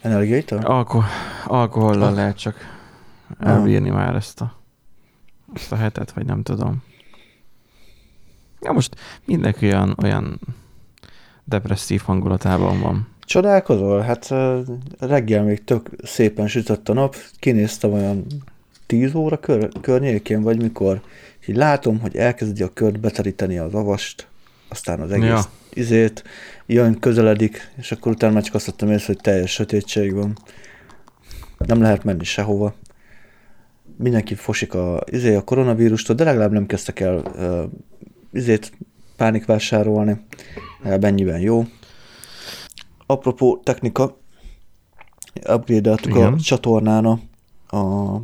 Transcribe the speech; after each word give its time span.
Energiaital? 0.00 0.58
Alko- 0.58 1.02
alkohollal 1.46 2.08
Ah. 2.08 2.14
lehet 2.14 2.36
csak 2.38 2.56
elbírni 3.38 3.90
már 3.90 4.14
ezt 4.14 4.40
a, 4.40 4.54
ezt 5.54 5.72
a 5.72 5.76
hetet, 5.76 6.12
vagy 6.12 6.26
nem 6.26 6.42
tudom. 6.42 6.82
Ja, 8.60 8.72
most 8.72 8.96
mindenki 9.24 9.66
olyan, 9.66 9.96
olyan 10.02 10.40
depresszív 11.44 12.00
hangulatában 12.02 12.80
van. 12.80 13.08
Csodálkozol? 13.20 14.00
Hát 14.00 14.30
reggel 14.98 15.44
még 15.44 15.64
tök 15.64 15.90
szépen 16.02 16.48
sütött 16.48 16.88
a 16.88 16.92
nap, 16.92 17.16
kinéztem 17.38 17.92
olyan 17.92 18.26
10 18.86 19.14
óra 19.14 19.38
kör, 19.40 19.68
környékén, 19.80 20.42
vagy 20.42 20.62
mikor, 20.62 21.00
így 21.46 21.56
látom, 21.56 22.00
hogy 22.00 22.16
elkezdi 22.16 22.62
a 22.62 22.72
kört 22.72 23.00
beteríteni 23.00 23.58
az 23.58 23.74
avast, 23.74 24.28
aztán 24.68 25.00
az 25.00 25.10
egész 25.12 25.28
Ja. 25.28 25.42
izét, 25.72 26.24
jön, 26.66 26.98
közeledik, 26.98 27.70
és 27.76 27.92
akkor 27.92 28.12
utána 28.12 28.32
már 28.32 28.42
csak 28.42 28.54
azt 28.54 28.66
vettem 28.66 28.90
észre, 28.90 29.06
hogy 29.06 29.22
teljes 29.22 29.50
sötétség 29.50 30.14
van. 30.14 30.38
Nem 31.58 31.80
lehet 31.80 32.04
menni 32.04 32.24
sehova. 32.24 32.74
Mindenki 33.96 34.34
fosik 34.34 34.74
a, 34.74 35.02
izé, 35.06 35.34
a 35.34 35.44
koronavírustól, 35.44 36.16
de 36.16 36.24
legalább 36.24 36.52
nem 36.52 36.66
kezdtek 36.66 37.00
el 37.00 37.16
uh, 37.16 37.70
izét 38.32 38.72
pánikvásárolni. 39.16 40.24
Legalább 40.78 41.04
ennyiben 41.04 41.40
jó. 41.40 41.64
Apropó 43.06 43.60
technika, 43.64 44.18
upgrade-eltük 45.48 46.16
a 46.16 46.36
csatornán 46.36 47.04
a 47.04 48.20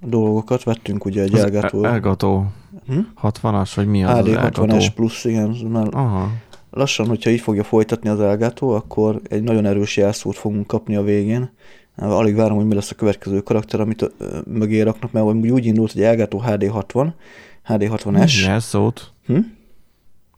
dolgokat, 0.00 0.62
vettünk 0.64 1.04
ugye 1.04 1.22
egy 1.22 1.34
Az 1.34 1.40
elgátó, 1.40 1.84
El- 1.84 1.92
Elgató 1.92 2.46
hm? 2.86 2.98
60-as, 3.22 3.72
vagy 3.74 3.86
mi 3.86 4.04
az 4.04 4.18
az 4.18 4.18
HD 4.18 4.28
Elgato? 4.28 4.64
60S 4.66 4.88
plusz, 4.94 5.24
igen, 5.24 5.56
már 5.70 5.88
Aha. 5.90 6.30
lassan, 6.70 7.06
hogyha 7.06 7.30
így 7.30 7.40
fogja 7.40 7.64
folytatni 7.64 8.08
az 8.08 8.20
Elgato, 8.20 8.66
akkor 8.66 9.20
egy 9.28 9.42
nagyon 9.42 9.64
erős 9.66 9.96
jelszót 9.96 10.36
fogunk 10.36 10.66
kapni 10.66 10.96
a 10.96 11.02
végén. 11.02 11.50
Alig 11.96 12.34
várom, 12.34 12.56
hogy 12.56 12.66
mi 12.66 12.74
lesz 12.74 12.90
a 12.90 12.94
következő 12.94 13.40
karakter, 13.40 13.80
amit 13.80 14.10
mögé 14.46 14.80
raknak, 14.80 15.12
mert 15.12 15.26
úgy 15.26 15.50
úgy 15.50 15.66
indult, 15.66 15.92
hogy 15.92 16.02
Elgato 16.02 16.38
HD 16.38 16.68
60, 16.68 17.14
HD 17.62 17.82
60S. 17.82 18.44
Jelszót. 18.44 19.12
Hm? 19.26 19.38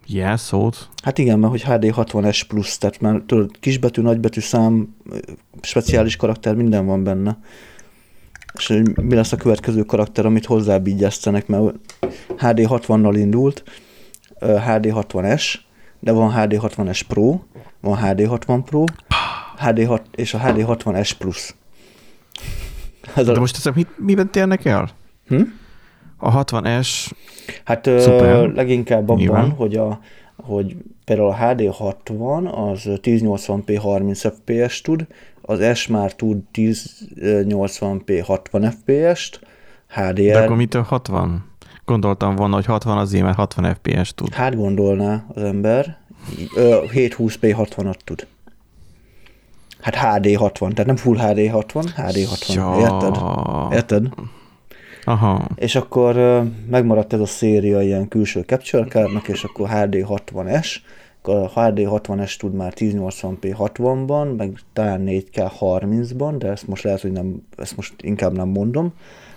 Jelszót. 0.07 0.89
Hát 1.03 1.19
igen, 1.19 1.39
mert 1.39 1.51
hogy 1.51 1.63
HD 1.63 1.93
60S 1.97 2.43
plusz, 2.49 2.79
tehát 2.79 3.01
már 3.01 3.23
tudod, 3.27 3.51
kisbetű, 3.61 4.03
nagybetű 4.03 4.41
szám, 4.41 4.95
speciális 5.61 6.17
karakter, 6.17 6.55
minden 6.55 6.87
van 6.87 7.05
benne. 7.05 7.39
És 8.59 8.67
hogy 8.67 8.97
mi 8.97 9.15
lesz 9.15 9.33
a 9.33 9.37
következő 9.37 9.83
karakter, 9.83 10.27
amit 10.27 10.47
hozzábígyeztenek, 10.47 11.47
mert 11.47 11.75
HD 12.39 12.61
60-nal 12.69 13.15
indult, 13.17 13.63
HD 14.41 14.93
60S, 14.95 15.55
de 16.01 16.13
van 16.13 16.33
HD 16.33 16.59
60S 16.61 17.01
Pro, 17.09 17.39
van 17.81 17.97
HD 17.99 18.27
60 18.27 18.65
Pro, 18.65 18.85
HD 19.59 19.87
6, 19.87 20.03
és 20.15 20.35
a 20.35 20.39
HD 20.39 20.65
60S 20.69 21.11
plusz. 21.19 21.55
Ez 23.15 23.27
De 23.27 23.33
a, 23.33 23.39
most 23.39 23.57
ezek 23.57 23.75
mit, 23.75 23.89
miben 23.97 24.31
térnek 24.31 24.65
el? 24.65 24.89
hm? 25.29 25.43
A 26.17 26.45
60S, 26.45 27.11
Hát 27.65 27.87
ö, 27.87 28.53
leginkább 28.55 29.03
abban, 29.03 29.17
Nyilván. 29.17 29.51
hogy, 29.51 29.77
a, 29.77 30.01
hogy 30.37 30.77
például 31.05 31.29
a 31.29 31.37
HD 31.37 31.69
60 31.75 32.47
az 32.47 32.81
1080p 32.85 33.79
30 33.83 34.21
fps 34.21 34.81
tud, 34.81 35.07
az 35.51 35.77
S 35.79 35.87
már 35.87 36.13
tud 36.13 36.39
1080p 36.55 38.23
60 38.27 38.71
fps-t, 38.71 39.41
de 39.95 40.33
akkor 40.33 40.47
HDR, 40.47 40.57
mitől 40.57 40.83
60? 40.83 41.45
Gondoltam 41.85 42.37
volna, 42.37 42.55
hogy 42.55 42.65
60 42.65 42.99
azért, 42.99 43.25
mert 43.25 43.37
60 43.37 43.75
FPS 43.75 44.15
tud. 44.15 44.35
hát 44.35 44.57
gondolná 44.57 45.25
az 45.35 45.43
ember, 45.43 45.97
így, 46.39 46.49
ö, 46.57 46.83
720p 46.93 47.55
60-at 47.59 47.95
tud. 48.05 48.27
Hát 49.81 49.95
HD 49.97 50.37
60, 50.37 50.71
tehát 50.71 50.87
nem 50.87 50.97
Full 50.97 51.17
HD 51.19 51.51
60, 51.51 51.85
HD 51.97 52.27
60, 52.29 52.57
Ja. 52.57 52.81
érted? 52.81 53.17
Érted? 53.73 54.07
Aha. 55.05 55.49
És 55.55 55.75
akkor 55.77 56.43
megmaradt 56.71 57.13
ez 57.13 57.21
a 57.21 57.27
széria 57.27 57.83
ilyen 57.83 58.09
külső 58.09 58.41
capture 58.41 58.85
cardnak, 58.85 59.29
és 59.29 59.45
akkor 59.45 59.69
HD 59.69 60.05
60S, 60.09 60.27
akkor 60.37 60.37
a 60.37 61.08
HD 61.29 61.81
60S 61.85 62.37
tud 62.37 62.55
már 62.55 62.73
1080p 62.77 63.55
60-ban, 63.59 64.37
meg 64.37 64.59
talán 64.73 65.05
4K 65.07 65.51
30-ban, 65.61 66.35
de 66.39 66.49
ezt 66.49 66.67
most 66.67 66.83
lehet, 66.83 67.01
hogy 67.01 67.13
nem, 67.13 67.43
ezt 67.57 67.77
most 67.77 67.95
inkább 68.03 68.37
nem 68.37 68.49
mondom, 68.49 68.93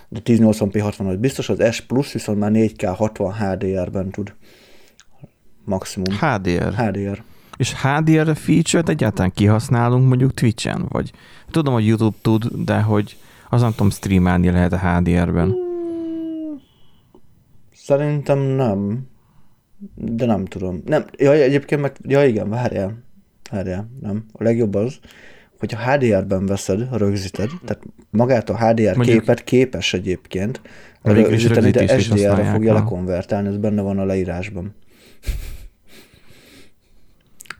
de 0.08 0.20
1080p 0.24 0.78
60 0.82 1.06
az 1.06 1.16
biztos, 1.16 1.48
az 1.48 1.74
S 1.74 1.80
Plus 1.80 2.12
viszont 2.12 2.38
már 2.38 2.50
4K 2.54 2.92
60 2.96 3.32
HDR-ben 3.32 4.10
tud. 4.10 4.34
Maximum. 5.64 6.14
HDR. 6.18 6.74
HDR. 6.74 7.22
És 7.56 7.74
HDR 7.82 8.36
feature-t 8.36 8.88
egyáltalán 8.88 9.32
kihasználunk 9.34 10.08
mondjuk 10.08 10.34
Twitch-en? 10.34 10.86
Vagy 10.88 11.12
tudom, 11.50 11.74
hogy 11.74 11.86
YouTube 11.86 12.16
tud, 12.22 12.44
de 12.64 12.80
hogy 12.80 13.16
az 13.50 13.60
nem 13.60 13.70
tudom 13.70 13.90
streamelni 13.90 14.50
lehet 14.50 14.72
a 14.72 14.78
HDR-ben. 14.78 15.54
Szerintem 17.72 18.38
nem. 18.38 19.10
De 19.94 20.26
nem 20.26 20.44
tudom. 20.44 20.82
Nem, 20.86 21.04
ja, 21.18 21.32
egyébként 21.32 21.80
meg, 21.80 21.96
ja 22.02 22.24
igen, 22.24 22.48
várjál. 22.48 23.02
Várjál, 23.50 23.90
nem. 24.00 24.24
A 24.32 24.42
legjobb 24.42 24.74
az, 24.74 24.98
hogyha 25.58 25.92
HDR-ben 25.92 26.46
veszed, 26.46 26.88
rögzíted, 26.92 27.50
tehát 27.64 27.82
magát 28.10 28.50
a 28.50 28.56
HDR 28.56 28.96
Mondjuk- 28.96 29.18
képet 29.18 29.44
képes 29.44 29.94
egyébként 29.94 30.60
rögzíteni, 31.02 31.70
de 31.70 31.98
SDR-re 31.98 32.44
fogja 32.44 32.72
lekonvertálni, 32.74 33.48
ez 33.48 33.56
benne 33.56 33.82
van 33.82 33.98
a 33.98 34.04
leírásban. 34.04 34.74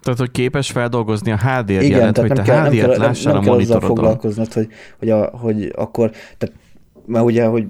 Tehát, 0.03 0.19
hogy 0.19 0.31
képes 0.31 0.71
feldolgozni 0.71 1.31
a 1.33 1.37
HDR 1.37 1.71
Igen, 1.71 1.99
jelet, 1.99 2.19
hogy 2.19 2.29
tehát 2.29 2.29
te 2.29 2.35
nem 2.35 2.45
kell, 2.45 2.63
nem 2.63 2.73
HDR-t 2.73 2.81
kell, 2.81 2.91
nem, 2.91 3.01
lássál 3.01 3.33
nem 3.33 3.43
a 3.43 3.45
kell 3.45 3.55
azzal 3.55 3.81
monitorodon. 3.81 3.97
foglalkoznod, 3.97 4.53
hogy, 4.53 4.69
hogy, 4.99 5.11
a, 5.11 5.25
hogy 5.25 5.73
akkor, 5.77 6.11
tehát 6.11 6.55
mert 7.07 7.25
ugye, 7.25 7.45
hogy 7.45 7.67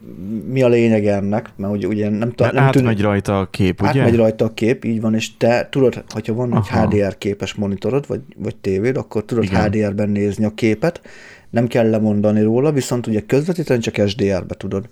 mi 0.46 0.62
a 0.62 0.68
lényeg 0.68 1.06
ennek, 1.06 1.50
mert 1.56 1.72
ugye, 1.72 1.86
ugye 1.86 2.08
nem, 2.08 2.32
ta, 2.32 2.52
nem 2.52 2.64
átmegy 2.64 3.00
rajta 3.00 3.38
a 3.38 3.50
kép, 3.50 3.80
ugye? 3.80 3.88
Átmegy 3.88 4.16
rajta 4.16 4.44
a 4.44 4.54
kép, 4.54 4.84
így 4.84 5.00
van, 5.00 5.14
és 5.14 5.36
te 5.36 5.68
tudod, 5.70 6.04
hogyha 6.08 6.34
van 6.34 6.56
egy 6.56 6.66
Aha. 6.70 6.86
HDR 6.86 7.18
képes 7.18 7.54
monitorod, 7.54 8.06
vagy, 8.06 8.20
vagy 8.36 8.56
tévéd, 8.56 8.96
akkor 8.96 9.24
tudod 9.24 9.44
Igen. 9.44 9.62
HDR-ben 9.62 10.08
nézni 10.08 10.44
a 10.44 10.54
képet, 10.54 11.00
nem 11.50 11.66
kell 11.66 11.90
lemondani 11.90 12.42
róla, 12.42 12.72
viszont 12.72 13.06
ugye 13.06 13.20
közvetíteni 13.20 13.80
csak 13.80 14.08
SDR-be 14.08 14.54
tudod. 14.54 14.88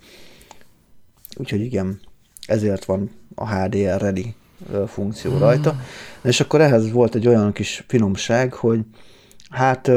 Úgyhogy 1.37 1.61
igen, 1.61 2.01
ezért 2.47 2.84
van 2.84 3.11
a 3.34 3.55
HDR 3.55 4.01
ready 4.01 4.34
funkció 4.87 5.39
rajta. 5.39 5.81
És 6.22 6.41
akkor 6.41 6.61
ehhez 6.61 6.93
volt 6.93 7.15
egy 7.15 7.27
olyan 7.27 7.53
kis 7.53 7.84
finomság, 7.87 8.53
hogy 8.53 8.81
hát 9.51 9.91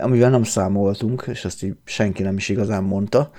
amivel 0.00 0.30
nem 0.30 0.42
számoltunk, 0.42 1.24
és 1.30 1.44
ezt 1.44 1.62
így 1.62 1.74
senki 1.84 2.22
nem 2.22 2.36
is 2.36 2.48
igazán 2.48 2.82
mondta, 2.82 3.30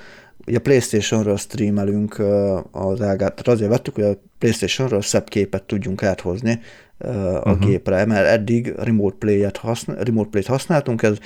ugye 0.47 0.59
Playstation-ről 0.59 1.37
streamelünk 1.37 2.17
ö, 2.17 2.59
az 2.71 3.01
elgát, 3.01 3.35
tehát 3.35 3.47
azért 3.47 3.69
vettük, 3.69 3.95
hogy 3.95 4.03
a 4.03 4.21
Playstation-ről 4.37 5.01
szebb 5.01 5.27
képet 5.27 5.63
tudjunk 5.63 6.03
áthozni 6.03 6.59
a 6.97 7.07
uh-huh. 7.07 7.59
gépre, 7.59 8.05
mert 8.05 8.27
eddig 8.27 8.73
Remote 8.77 9.15
Play-et 9.19 9.57
használ, 9.57 9.97
Remote 9.97 10.29
Play-t 10.29 10.47
használtunk, 10.47 11.03
ez 11.03 11.17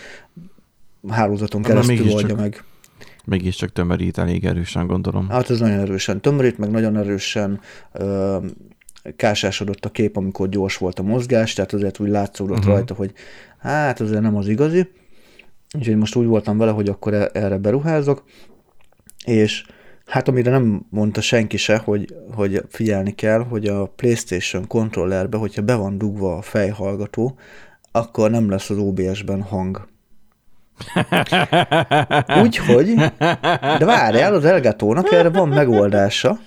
hálózaton 1.07 1.62
Na, 1.62 1.67
keresztül 1.67 2.12
oldja 2.12 2.35
meg. 2.35 2.63
Mégiscsak 3.25 3.72
tömörít 3.72 4.17
elég 4.17 4.45
erősen, 4.45 4.88
gondolom. 4.88 5.29
Hát 5.29 5.50
ez 5.50 5.59
nagyon 5.59 5.79
erősen 5.79 6.22
tömörít, 6.22 6.57
meg 6.57 6.72
nagyon 6.72 6.97
erősen 6.97 7.59
ö, 7.91 8.38
kásásodott 9.16 9.85
a 9.85 9.89
kép, 9.89 10.17
amikor 10.17 10.50
gyors 10.50 10.78
volt 10.78 11.00
a 11.00 11.03
mozgás, 11.03 11.53
tehát 11.53 11.73
azért 11.73 12.00
úgy 12.00 12.09
látszódott 12.09 12.57
uh-huh. 12.57 12.73
rajta, 12.73 12.94
hogy 12.94 13.13
hát 13.57 14.00
azért 14.00 14.22
nem 14.22 14.35
az 14.35 14.47
igazi. 14.47 14.88
Úgyhogy 15.73 15.95
most 15.95 16.16
úgy 16.16 16.25
voltam 16.25 16.57
vele, 16.57 16.72
hogy 16.72 16.89
akkor 16.89 17.13
e- 17.13 17.29
erre 17.34 17.57
beruházok, 17.57 18.23
és 19.25 19.66
hát 20.06 20.28
amire 20.28 20.51
nem 20.51 20.85
mondta 20.89 21.22
senki 21.22 21.57
se, 21.57 21.78
hogy, 21.78 22.16
hogy 22.35 22.63
figyelni 22.69 23.11
kell, 23.11 23.39
hogy 23.39 23.67
a 23.67 23.85
PlayStation 23.85 24.67
kontrollerbe, 24.67 25.38
hogyha 25.38 25.62
be 25.62 25.75
van 25.75 25.97
dugva 25.97 26.35
a 26.35 26.41
fejhallgató, 26.41 27.38
akkor 27.92 28.31
nem 28.31 28.50
lesz 28.50 28.69
az 28.69 28.77
OBS-ben 28.77 29.42
hang. 29.42 29.88
Úgyhogy, 32.44 32.94
de 33.80 33.86
várjál, 33.86 34.33
az 34.33 34.45
Elgatónak 34.45 35.12
erre 35.12 35.30
van 35.30 35.48
megoldása. 35.48 36.39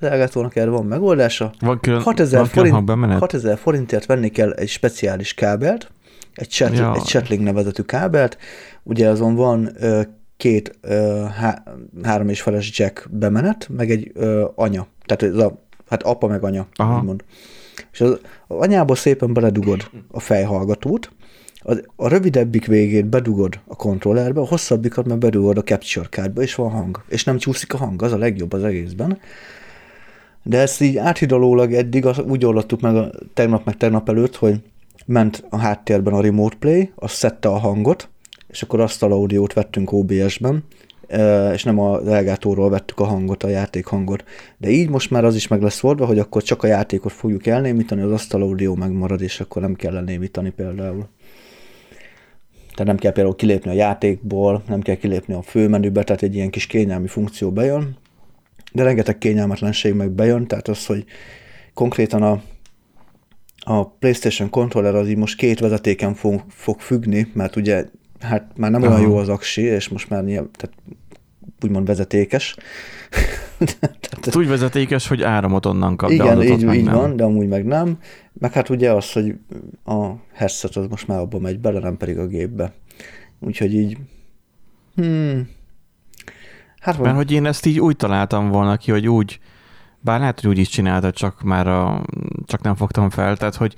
Az 0.00 0.08
Elgatónak 0.08 0.56
erre 0.56 0.70
van 0.70 0.86
megoldása. 0.86 1.52
Van 1.60 1.80
külön, 1.80 2.00
6000 2.00 2.40
van 2.40 2.48
külön 2.48 2.64
forint, 2.64 2.74
hangbemenet? 2.74 3.18
6000 3.18 3.58
forintért 3.58 4.06
venni 4.06 4.28
kell 4.28 4.52
egy 4.52 4.68
speciális 4.68 5.34
kábelt, 5.34 5.90
egy, 6.34 6.48
chat, 6.48 6.76
Ja. 6.76 6.94
egy 6.94 7.02
Chatling 7.02 7.42
nevezetű 7.42 7.82
kábelt, 7.82 8.38
ugye 8.82 9.08
azon 9.08 9.34
van 9.34 9.70
ö, 9.78 10.00
két 10.36 10.78
ö, 10.80 11.24
há, 11.36 11.62
három 12.02 12.28
és 12.28 12.40
feles 12.40 12.78
jack 12.78 13.08
bemenet, 13.10 13.68
meg 13.76 13.90
egy 13.90 14.10
ö, 14.14 14.46
anya, 14.54 14.86
tehát 15.06 15.34
ez 15.34 15.42
a, 15.42 15.62
hát 15.88 16.02
apa 16.02 16.26
meg 16.26 16.44
anya, 16.44 16.66
Aha. 16.74 16.98
úgymond. 16.98 17.24
És 17.92 18.00
az, 18.00 18.18
az 18.46 18.56
anyába 18.56 18.94
szépen 18.94 19.32
beledugod 19.32 19.90
a 20.10 20.20
fejhallgatót, 20.20 21.10
az, 21.62 21.82
a 21.96 22.08
rövidebbik 22.08 22.66
végét 22.66 23.06
bedugod 23.06 23.60
a 23.66 23.76
kontrollerbe, 23.76 24.40
a 24.40 24.46
hosszabbikat 24.46 25.06
meg 25.06 25.18
bedugod 25.18 25.58
a 25.58 25.62
capture 25.62 26.06
cardba, 26.08 26.42
és 26.42 26.54
van 26.54 26.70
hang. 26.70 27.02
És 27.08 27.24
nem 27.24 27.38
csúszik 27.38 27.74
a 27.74 27.76
hang, 27.76 28.02
az 28.02 28.12
a 28.12 28.18
legjobb 28.18 28.52
az 28.52 28.64
egészben. 28.64 29.18
De 30.42 30.58
ezt 30.58 30.80
így 30.80 30.96
áthidalólag 30.96 31.72
eddig 31.72 32.06
az, 32.06 32.18
úgy 32.18 32.44
oldottuk 32.44 32.80
meg 32.80 32.96
a, 32.96 33.10
tegnap 33.34 33.64
meg 33.64 33.76
tegnap 33.76 34.08
előtt, 34.08 34.36
hogy 34.36 34.60
ment 35.06 35.44
a 35.48 35.56
háttérben 35.56 36.14
a 36.14 36.20
Remote 36.20 36.56
Play, 36.58 36.92
az 36.94 37.10
szedte 37.10 37.48
a 37.48 37.58
hangot, 37.58 38.08
és 38.48 38.62
akkor 38.62 38.80
azt 38.80 39.02
a 39.02 39.06
audiót 39.06 39.52
vettünk 39.52 39.92
OBS-ben, 39.92 40.64
és 41.52 41.64
nem 41.64 41.78
a 41.78 42.06
elgátóról 42.06 42.70
vettük 42.70 43.00
a 43.00 43.04
hangot, 43.04 43.42
a 43.42 43.48
játék 43.48 43.86
hangot. 43.86 44.24
De 44.58 44.68
így 44.68 44.88
most 44.88 45.10
már 45.10 45.24
az 45.24 45.34
is 45.34 45.48
meg 45.48 45.62
lesz 45.62 45.84
oldva, 45.84 46.06
hogy 46.06 46.18
akkor 46.18 46.42
csak 46.42 46.62
a 46.62 46.66
játékot 46.66 47.12
fogjuk 47.12 47.46
elnémítani, 47.46 48.00
az 48.00 48.10
asztal 48.10 48.42
audio 48.42 48.74
megmarad, 48.74 49.20
és 49.20 49.40
akkor 49.40 49.62
nem 49.62 49.74
kell 49.74 49.96
elnémítani 49.96 50.50
például. 50.50 51.08
Tehát 52.70 52.86
nem 52.86 52.96
kell 52.96 53.12
például 53.12 53.36
kilépni 53.36 53.70
a 53.70 53.74
játékból, 53.74 54.62
nem 54.68 54.80
kell 54.80 54.94
kilépni 54.94 55.34
a 55.34 55.42
főmenübe, 55.42 56.04
tehát 56.04 56.22
egy 56.22 56.34
ilyen 56.34 56.50
kis 56.50 56.66
kényelmi 56.66 57.06
funkció 57.06 57.50
bejön, 57.50 57.96
de 58.72 58.82
rengeteg 58.82 59.18
kényelmetlenség 59.18 59.94
meg 59.94 60.10
bejön, 60.10 60.46
tehát 60.46 60.68
az, 60.68 60.86
hogy 60.86 61.04
konkrétan 61.74 62.22
a, 62.22 62.42
a 63.60 63.88
PlayStation 63.88 64.50
controller 64.50 64.94
az 64.94 65.08
így 65.08 65.16
most 65.16 65.36
két 65.36 65.60
vezetéken 65.60 66.14
fog, 66.14 66.44
fog 66.48 66.80
függni, 66.80 67.30
mert 67.32 67.56
ugye 67.56 67.84
hát 68.20 68.50
már 68.56 68.70
nem 68.70 68.82
Aha. 68.82 68.94
olyan 68.94 69.08
jó 69.08 69.16
az 69.16 69.28
aksi, 69.28 69.62
és 69.62 69.88
most 69.88 70.08
már 70.08 70.24
nyilv, 70.24 70.46
tehát 70.50 70.76
úgymond 71.62 71.86
vezetékes. 71.86 72.56
tehát, 74.00 74.36
úgy 74.36 74.48
vezetékes, 74.48 75.08
hogy 75.08 75.22
áramot 75.22 75.66
onnan 75.66 75.96
kap, 75.96 76.10
igen, 76.10 76.38
de 76.38 76.44
így, 76.44 76.74
így 76.74 76.84
nem. 76.84 76.94
van, 76.94 77.16
de 77.16 77.24
amúgy 77.24 77.48
meg 77.48 77.64
nem. 77.64 77.98
Meg 78.32 78.52
hát 78.52 78.68
ugye 78.68 78.92
az, 78.92 79.12
hogy 79.12 79.34
a 79.84 80.10
headset 80.32 80.76
az 80.76 80.86
most 80.86 81.06
már 81.06 81.18
abba 81.18 81.38
megy 81.38 81.58
bele, 81.58 81.80
nem 81.80 81.96
pedig 81.96 82.18
a 82.18 82.26
gépbe. 82.26 82.72
Úgyhogy 83.40 83.74
így 83.74 83.96
hmm, 84.94 85.48
Hát, 86.80 86.98
Mert 86.98 87.16
hogy 87.16 87.30
én 87.30 87.46
ezt 87.46 87.66
így 87.66 87.80
úgy 87.80 87.96
találtam 87.96 88.50
volna 88.50 88.76
ki, 88.76 88.90
hogy 88.90 89.08
úgy, 89.08 89.40
bár 90.00 90.18
lehet, 90.18 90.40
hogy 90.40 90.50
úgy 90.50 90.58
is 90.58 90.68
csináltad, 90.68 91.14
csak 91.14 91.42
már 91.42 91.66
a, 91.66 92.02
csak 92.44 92.62
nem 92.62 92.74
fogtam 92.74 93.10
fel, 93.10 93.36
tehát 93.36 93.54
hogy, 93.54 93.74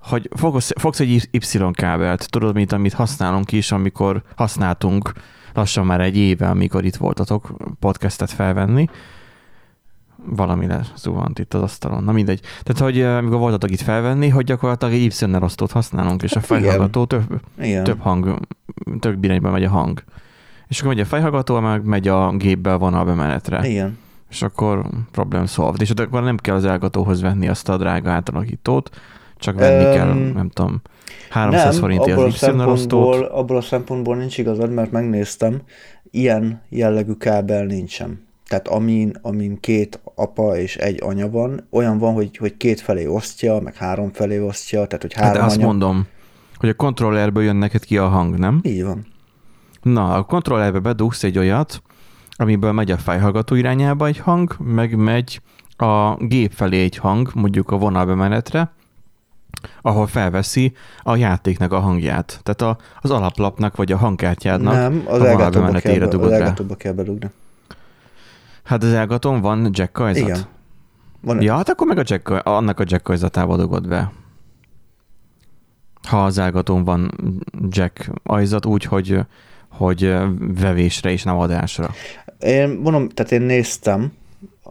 hogy 0.00 0.28
fogsz, 0.36 0.72
fogsz 0.78 1.00
egy 1.00 1.28
Y 1.30 1.70
kábelt, 1.72 2.30
tudod, 2.30 2.54
mint 2.54 2.72
amit 2.72 2.92
használunk 2.92 3.52
is, 3.52 3.72
amikor 3.72 4.22
használtunk 4.36 5.12
lassan 5.54 5.86
már 5.86 6.00
egy 6.00 6.16
éve, 6.16 6.48
amikor 6.48 6.84
itt 6.84 6.96
voltatok 6.96 7.56
podcastet 7.80 8.30
felvenni, 8.30 8.88
valami 10.24 10.66
lezuhant 10.66 11.38
itt 11.38 11.54
az 11.54 11.62
asztalon. 11.62 12.04
Na 12.04 12.12
mindegy. 12.12 12.40
Tehát, 12.62 12.82
hogy 12.82 13.00
eh, 13.00 13.16
amikor 13.16 13.38
voltatok 13.38 13.70
itt 13.70 13.80
felvenni, 13.80 14.28
hogy 14.28 14.44
gyakorlatilag 14.44 14.94
egy 14.94 15.02
Y 15.02 15.36
osztót 15.40 15.72
használunk, 15.72 16.22
és 16.22 16.32
a 16.32 16.38
hát 16.38 16.46
fejhallgató 16.46 17.04
több, 17.04 17.40
több 17.82 18.00
hang, 18.00 18.38
több 19.00 19.24
irányba 19.24 19.50
megy 19.50 19.64
a 19.64 19.68
hang. 19.68 20.02
És 20.68 20.80
akkor 20.80 20.94
megy 20.94 21.02
a 21.02 21.08
fejhallgató, 21.08 21.60
meg 21.60 21.84
megy 21.84 22.08
a 22.08 22.36
gépbe 22.36 22.74
van 22.74 22.94
a 22.94 23.04
bemenetre. 23.04 23.68
Igen. 23.68 23.98
És 24.30 24.42
akkor 24.42 24.86
problem 25.10 25.46
solved. 25.46 25.80
És 25.80 25.90
akkor 25.90 26.22
nem 26.22 26.36
kell 26.36 26.54
az 26.54 26.64
elgatóhoz 26.64 27.20
venni 27.20 27.48
azt 27.48 27.68
a 27.68 27.76
drága 27.76 28.10
átalakítót, 28.10 28.90
csak 29.36 29.58
venni 29.58 29.84
um, 29.84 29.92
kell, 29.92 30.32
nem 30.32 30.48
tudom, 30.48 30.80
300 31.30 31.72
nem, 31.72 31.80
forintért 31.80 32.18
az 32.18 32.42
y 32.42 33.26
abból 33.30 33.56
a 33.56 33.60
szempontból 33.60 34.16
nincs 34.16 34.38
igazad, 34.38 34.72
mert 34.72 34.90
megnéztem, 34.90 35.60
ilyen 36.10 36.62
jellegű 36.68 37.12
kábel 37.12 37.64
nincsen. 37.64 38.26
Tehát 38.48 38.68
amin, 38.68 39.16
amin 39.22 39.60
két 39.60 40.00
apa 40.14 40.56
és 40.56 40.76
egy 40.76 41.02
anya 41.02 41.30
van, 41.30 41.66
olyan 41.70 41.98
van, 41.98 42.14
hogy, 42.14 42.36
hogy 42.36 42.56
két 42.56 42.80
felé 42.80 43.06
osztja, 43.06 43.60
meg 43.60 43.76
három 43.76 44.12
felé 44.12 44.38
osztja, 44.38 44.86
tehát 44.86 45.02
hogy 45.02 45.12
hát 45.12 45.24
három 45.24 45.40
hát 45.40 45.50
azt 45.50 45.60
mondom, 45.60 46.06
hogy 46.56 46.68
a 46.68 46.74
kontrollerből 46.74 47.42
jön 47.42 47.56
neked 47.56 47.84
ki 47.84 47.98
a 47.98 48.08
hang, 48.08 48.38
nem? 48.38 48.60
Így 48.62 48.84
van. 48.84 49.06
Na, 49.82 50.14
a 50.14 50.22
kontrollerbe 50.22 50.78
bedugsz 50.78 51.24
egy 51.24 51.38
olyat, 51.38 51.82
amiből 52.38 52.72
megy 52.72 52.90
a 52.90 52.98
fejhallgató 52.98 53.54
irányába 53.54 54.06
egy 54.06 54.18
hang, 54.18 54.56
meg 54.58 54.96
megy 54.96 55.40
a 55.76 56.14
gép 56.16 56.52
felé 56.52 56.82
egy 56.82 56.96
hang, 56.96 57.30
mondjuk 57.34 57.70
a 57.70 57.76
vonalbemenetre, 57.76 58.72
ahol 59.82 60.06
felveszi 60.06 60.72
a 61.02 61.16
játéknak 61.16 61.72
a 61.72 61.80
hangját. 61.80 62.40
Tehát 62.42 62.62
a, 62.62 62.82
az 63.00 63.10
alaplapnak 63.10 63.76
vagy 63.76 63.92
a 63.92 63.96
hangkártyádnak 63.96 64.74
Nem, 64.74 65.02
az 65.06 65.20
a 65.20 65.32
vonalbemenetére 65.32 66.06
dugod 66.06 66.32
az 66.32 66.38
rá. 66.38 66.54
kell 66.76 66.92
bedugni. 66.92 67.30
Hát 68.62 68.82
az 68.82 68.92
elgaton 68.92 69.40
van 69.40 69.68
jack 69.72 69.92
kajzat? 69.92 70.28
Igen. 70.28 70.40
Van 71.20 71.42
ja, 71.42 71.54
hát 71.54 71.68
akkor 71.68 71.86
meg 71.86 71.98
a 71.98 72.02
jack, 72.04 72.28
annak 72.28 72.80
a 72.80 72.84
jack 72.86 73.02
kajzatába 73.02 73.56
dugod 73.56 73.88
be. 73.88 74.12
Ha 76.08 76.24
az 76.24 76.38
elgatón 76.38 76.84
van 76.84 77.10
jack 77.70 78.10
ajzat 78.22 78.66
úgy, 78.66 78.84
hogy 78.84 79.20
hogy 79.68 80.16
vevésre 80.38 81.10
és 81.10 81.22
nem 81.22 81.38
adásra. 81.38 81.90
Én 82.40 82.68
mondom, 82.68 83.08
tehát 83.08 83.32
én 83.32 83.42
néztem, 83.42 84.12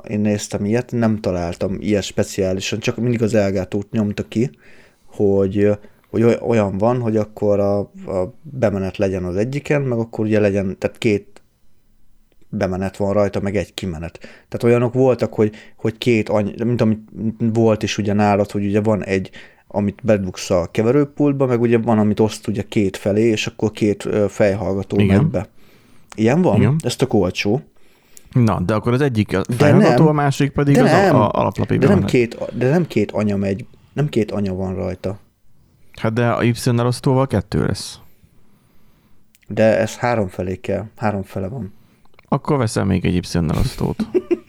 én 0.08 0.20
néztem 0.20 0.66
ilyet, 0.66 0.92
nem 0.92 1.20
találtam 1.20 1.78
ilyet 1.80 2.04
speciálisan, 2.04 2.80
csak 2.80 2.98
mindig 2.98 3.22
az 3.22 3.34
elgátót 3.34 3.92
nyomta 3.92 4.28
ki, 4.28 4.50
hogy, 5.06 5.78
hogy 6.10 6.24
olyan 6.24 6.78
van, 6.78 7.00
hogy 7.00 7.18
akkor 7.18 7.60
a, 7.60 7.80
a 7.80 8.34
bemenet 8.42 8.98
legyen 8.98 9.24
az 9.24 9.36
egyiken, 9.36 9.82
meg 9.82 9.98
akkor 9.98 10.26
ugye 10.26 10.40
legyen, 10.40 10.78
tehát 10.78 10.98
két 10.98 11.42
bemenet 12.50 12.98
van 12.98 13.14
rajta, 13.14 13.40
meg 13.40 13.56
egy 13.56 13.74
kimenet. 13.74 14.20
Tehát 14.20 14.64
olyanok 14.64 14.94
voltak, 14.94 15.34
hogy, 15.34 15.56
hogy 15.76 15.98
két, 15.98 16.30
any, 16.30 16.54
mint 16.66 16.82
amit 16.82 17.00
volt 17.54 17.84
is 17.84 17.98
ugye 17.98 18.14
nálad, 18.14 18.52
hogy 18.52 18.66
ugye 18.66 18.82
van 18.82 19.04
egy 19.04 19.30
amit 19.68 20.00
bedugsz 20.04 20.50
a 20.50 20.68
keverőpultba, 20.72 21.46
meg 21.46 21.62
ugye 21.62 21.78
van, 21.78 22.00
amit 22.00 22.20
oszt 22.20 22.48
ugye 22.48 22.62
két 22.62 22.98
felé, 22.98 23.24
és 23.24 23.48
akkor 23.48 23.72
két 23.72 24.10
fejhallgató 24.28 25.00
Igen. 25.00 25.18
megy 25.18 25.26
be. 25.26 25.48
Ilyen 26.16 26.42
van? 26.42 26.56
Igen. 26.56 26.76
Ez 26.84 26.96
tök 26.96 27.14
olcsó. 27.14 27.62
Na, 28.32 28.60
de 28.60 28.74
akkor 28.74 28.94
az 28.94 29.02
egyik 29.02 29.38
a 29.38 29.42
nem, 29.58 30.08
a 30.08 30.12
másik 30.12 30.52
pedig 30.52 30.76
de 30.76 30.82
az 30.82 30.92
nem, 30.92 31.16
a, 31.16 31.24
a 31.24 31.30
alaplapi 31.32 31.78
de 31.78 31.88
nem, 31.88 32.04
két, 32.04 32.38
de 32.58 32.70
nem 32.70 32.88
két 32.88 33.12
anya 33.12 33.36
megy, 33.38 33.66
nem 33.94 34.10
két 34.10 34.32
anya 34.32 34.54
van 34.54 34.76
rajta. 34.76 35.20
Hát 36.02 36.14
de 36.14 36.30
a 36.30 36.44
osztóval 36.86 37.28
kettő 37.28 37.66
lesz. 37.66 38.00
De 39.48 39.78
ez 39.78 39.96
három 39.96 40.28
felé 40.28 40.56
kell, 40.56 40.86
három 40.96 41.24
fele 41.24 41.48
van. 41.48 41.74
Akkor 42.28 42.58
veszel 42.58 42.86
még 42.86 43.06
egy 43.06 43.14
osztót. 43.58 43.98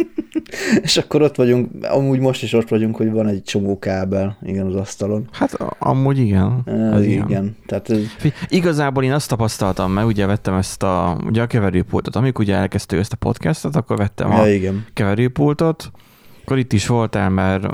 és 0.83 0.97
akkor 0.97 1.23
ott 1.23 1.37
vagyunk, 1.37 1.69
amúgy 1.83 2.19
most 2.19 2.43
is 2.43 2.53
ott 2.53 2.69
vagyunk, 2.69 2.97
hogy 2.97 3.11
van 3.11 3.27
egy 3.27 3.43
csomó 3.43 3.79
kábel, 3.79 4.39
igen, 4.43 4.67
az 4.67 4.75
asztalon. 4.75 5.29
Hát 5.33 5.57
amúgy 5.79 6.19
igen. 6.19 6.63
Ez 6.93 7.05
igen. 7.05 7.29
igen. 7.29 7.57
Tehát 7.67 7.91
ez... 7.91 7.99
Igazából 8.49 9.05
én 9.05 9.13
azt 9.13 9.29
tapasztaltam, 9.29 9.93
mert 9.93 10.07
ugye 10.07 10.27
vettem 10.27 10.55
ezt 10.55 10.83
a, 10.83 11.19
ugye 11.27 11.43
a 11.43 11.47
keverőpultot, 11.47 12.17
amikor 12.17 12.45
ugye 12.45 12.55
elkezdtük 12.55 12.99
ezt 12.99 13.13
a 13.13 13.17
podcastot, 13.17 13.77
akkor 13.77 13.97
vettem 13.97 14.31
ja, 14.31 14.37
a 14.37 14.49
igen. 14.49 14.87
keverőpultot, 14.95 15.91
akkor 16.43 16.59
itt 16.59 16.73
is 16.73 16.87
voltál, 16.87 17.31
mert 17.31 17.65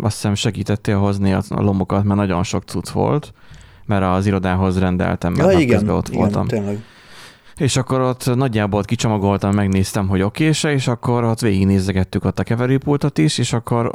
azt 0.00 0.14
hiszem 0.14 0.34
segítettél 0.34 0.98
hozni 0.98 1.32
a 1.32 1.42
lomokat, 1.48 2.04
mert 2.04 2.18
nagyon 2.18 2.42
sok 2.42 2.62
cucc 2.62 2.88
volt, 2.88 3.32
mert 3.86 4.04
az 4.04 4.26
irodához 4.26 4.78
rendeltem, 4.78 5.32
mert 5.32 5.52
ja, 5.52 5.58
igen, 5.58 5.88
ott 5.88 6.08
igen, 6.08 6.20
voltam. 6.20 6.46
Tényleg. 6.46 6.82
És 7.56 7.76
akkor 7.76 8.00
ott 8.00 8.34
nagyjából 8.34 8.78
ott 8.78 8.86
kicsomagoltam, 8.86 9.54
megnéztem, 9.54 10.08
hogy 10.08 10.22
okése, 10.22 10.72
és 10.72 10.88
akkor 10.88 11.24
ott 11.24 11.40
végignézegettük 11.40 12.24
ott 12.24 12.38
a 12.38 12.42
keverőpultot 12.42 13.18
is, 13.18 13.38
és 13.38 13.52
akkor 13.52 13.90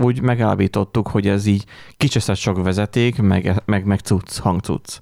úgy 0.00 0.20
megállapítottuk, 0.20 1.08
hogy 1.08 1.28
ez 1.28 1.46
így 1.46 1.64
kicseszett 1.96 2.36
sok 2.36 2.62
vezeték, 2.62 3.20
meg, 3.20 3.62
meg, 3.64 3.84
meg 3.84 3.98
cucc, 3.98 4.38
hangcucc. 4.38 5.00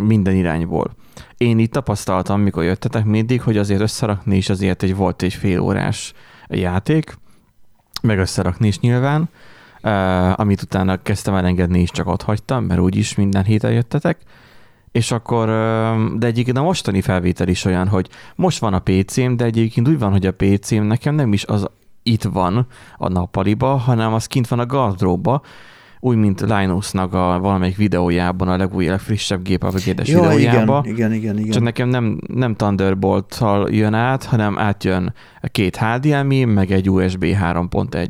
minden 0.00 0.34
irányból. 0.34 0.94
Én 1.36 1.58
itt 1.58 1.72
tapasztaltam, 1.72 2.40
mikor 2.40 2.64
jöttetek 2.64 3.04
mindig, 3.04 3.42
hogy 3.42 3.56
azért 3.56 3.80
összerakni 3.80 4.36
is 4.36 4.48
azért 4.48 4.82
egy 4.82 4.96
volt 4.96 5.22
egy 5.22 5.34
fél 5.34 5.60
órás 5.60 6.12
játék, 6.48 7.18
meg 8.02 8.18
összerakni 8.18 8.66
is 8.66 8.78
nyilván, 8.78 9.28
amit 10.34 10.62
utána 10.62 11.02
kezdtem 11.02 11.34
elengedni, 11.34 11.80
és 11.80 11.90
csak 11.90 12.06
ott 12.06 12.22
hagytam, 12.22 12.64
mert 12.64 12.80
úgyis 12.80 13.14
minden 13.14 13.44
héten 13.44 13.72
jöttetek, 13.72 14.18
és 14.92 15.10
akkor, 15.10 15.46
de 16.18 16.26
egyébként 16.26 16.56
a 16.56 16.62
mostani 16.62 17.00
felvétel 17.00 17.48
is 17.48 17.64
olyan, 17.64 17.88
hogy 17.88 18.08
most 18.34 18.58
van 18.58 18.74
a 18.74 18.78
PC-m, 18.78 19.36
de 19.36 19.44
egyébként 19.44 19.88
úgy 19.88 19.98
van, 19.98 20.10
hogy 20.10 20.26
a 20.26 20.32
PC-m 20.32 20.82
nekem 20.82 21.14
nem 21.14 21.32
is 21.32 21.44
az 21.44 21.66
itt 22.02 22.22
van 22.22 22.66
a 22.96 23.08
nappaliba, 23.08 23.76
hanem 23.76 24.12
az 24.12 24.26
kint 24.26 24.48
van 24.48 24.58
a 24.58 24.66
gardróba, 24.66 25.42
úgy, 26.00 26.16
mint 26.16 26.40
Linusnak 26.40 27.14
a 27.14 27.38
valamelyik 27.40 27.76
videójában, 27.76 28.48
a 28.48 28.56
legújabb, 28.56 28.98
frissebb 28.98 29.42
gép 29.42 29.64
a 29.64 29.70
ja, 29.84 29.94
videójában. 30.04 30.84
Igen, 30.84 30.94
igen, 30.94 31.12
igen, 31.12 31.38
igen. 31.38 31.50
Csak 31.50 31.62
nekem 31.62 31.88
nem, 31.88 32.18
nem 32.26 32.54
Thunderbolt-tal 32.54 33.70
jön 33.70 33.94
át, 33.94 34.24
hanem 34.24 34.58
átjön 34.58 35.14
két 35.42 35.76
HDMI, 35.76 36.44
meg 36.44 36.70
egy 36.70 36.90
USB 36.90 37.24
3.1. 37.24 38.08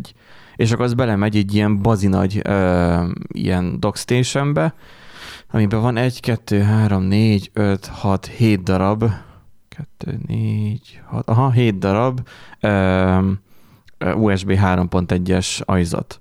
És 0.57 0.73
akkor 0.73 0.85
az 0.85 0.95
belemegy 0.95 1.37
egy 1.37 1.55
ilyen 1.55 1.83
bazinagy 1.83 2.41
ö, 2.45 3.05
ilyen 3.33 3.81
dockstation-be, 3.81 4.75
amiben 5.51 5.81
van 5.81 5.97
1, 5.97 6.21
2, 6.21 6.63
3, 6.63 7.03
4, 7.03 7.51
5, 7.53 7.87
6, 7.87 8.27
7 8.27 8.63
darab, 8.63 9.05
2, 9.99 10.19
4, 10.27 11.01
6, 11.07 11.29
aha, 11.29 11.51
7 11.51 11.79
darab 11.79 12.21
uh, 12.63 13.25
USB 14.17 14.51
3.1-es 14.51 15.65
ajzat. 15.65 16.21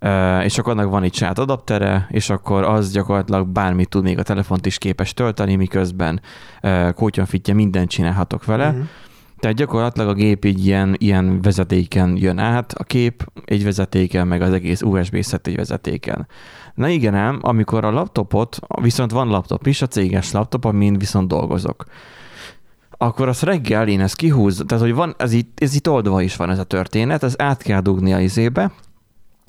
Uh, 0.00 0.44
és 0.44 0.58
akkor 0.58 0.72
annak 0.72 0.90
van 0.90 1.02
egy 1.02 1.14
saját 1.14 1.38
adaptere, 1.38 2.06
és 2.10 2.30
akkor 2.30 2.62
az 2.64 2.92
gyakorlatilag 2.92 3.48
bármit 3.48 3.88
tud, 3.88 4.02
még 4.02 4.18
a 4.18 4.22
telefont 4.22 4.66
is 4.66 4.78
képes 4.78 5.14
tölteni, 5.14 5.56
miközben 5.56 6.20
uh, 6.62 6.92
kótyonfitje 6.92 7.54
mindent 7.54 7.90
csinálhatok 7.90 8.44
vele. 8.44 8.68
Uh-huh 8.68 8.86
Tehát 9.38 9.56
gyakorlatilag 9.56 10.08
a 10.08 10.12
gép 10.12 10.44
így 10.44 10.66
ilyen, 10.66 10.94
ilyen 10.98 11.42
vezetéken 11.42 12.16
jön 12.16 12.38
át, 12.38 12.72
a 12.72 12.84
kép 12.84 13.32
egy 13.44 13.64
vezetéken, 13.64 14.26
meg 14.26 14.42
az 14.42 14.52
egész 14.52 14.82
USB 14.82 15.22
szett 15.22 15.46
egy 15.46 15.56
vezetéken. 15.56 16.26
Na 16.78 16.88
igen 16.88 17.14
ám, 17.14 17.38
amikor 17.42 17.84
a 17.84 17.90
laptopot, 17.90 18.58
viszont 18.80 19.10
van 19.10 19.28
laptop 19.28 19.66
is, 19.66 19.82
a 19.82 19.86
céges 19.86 20.32
laptop, 20.32 20.64
amin 20.64 20.98
viszont 20.98 21.28
dolgozok 21.28 21.84
akkor 23.00 23.28
az 23.28 23.42
reggel 23.42 23.88
én 23.88 24.00
ezt 24.00 24.16
kihúz, 24.16 24.64
tehát 24.66 24.84
hogy 24.84 24.94
van, 24.94 25.14
ez 25.18 25.32
itt, 25.32 25.60
ez 25.60 25.74
itt 25.74 25.88
oldva 25.88 26.22
is 26.22 26.36
van 26.36 26.50
ez 26.50 26.58
a 26.58 26.64
történet, 26.64 27.22
ez 27.22 27.34
át 27.38 27.62
kell 27.62 27.80
dugni 27.80 28.12
a 28.12 28.20
izébe, 28.20 28.70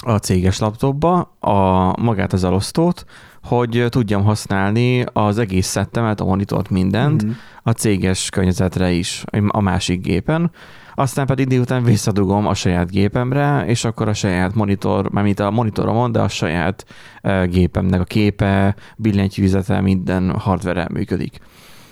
a 0.05 0.17
céges 0.17 0.59
laptopba, 0.59 1.35
a, 1.39 1.93
magát 2.01 2.33
az 2.33 2.43
elosztót, 2.43 3.05
hogy 3.43 3.85
tudjam 3.89 4.23
használni 4.23 5.05
az 5.13 5.37
egész 5.37 5.67
szettemet, 5.67 6.19
a 6.21 6.25
monitort, 6.25 6.69
mindent, 6.69 7.23
mm-hmm. 7.23 7.33
a 7.63 7.71
céges 7.71 8.29
környezetre 8.29 8.91
is, 8.91 9.23
a 9.47 9.61
másik 9.61 10.01
gépen, 10.01 10.51
aztán 10.99 11.25
pedig 11.25 11.47
délután 11.47 11.83
visszadugom 11.83 12.47
a 12.47 12.53
saját 12.53 12.89
gépemre, 12.89 13.65
és 13.65 13.85
akkor 13.85 14.07
a 14.07 14.13
saját 14.13 14.55
monitor, 14.55 15.11
mármint 15.11 15.39
a 15.39 15.51
monitoromon, 15.51 16.11
de 16.11 16.19
a 16.19 16.27
saját 16.27 16.85
uh, 17.23 17.45
gépemnek 17.45 18.01
a 18.01 18.03
képe, 18.03 18.75
billentyűzete, 18.97 19.81
minden 19.81 20.39
hardware 20.39 20.87
működik. 20.91 21.39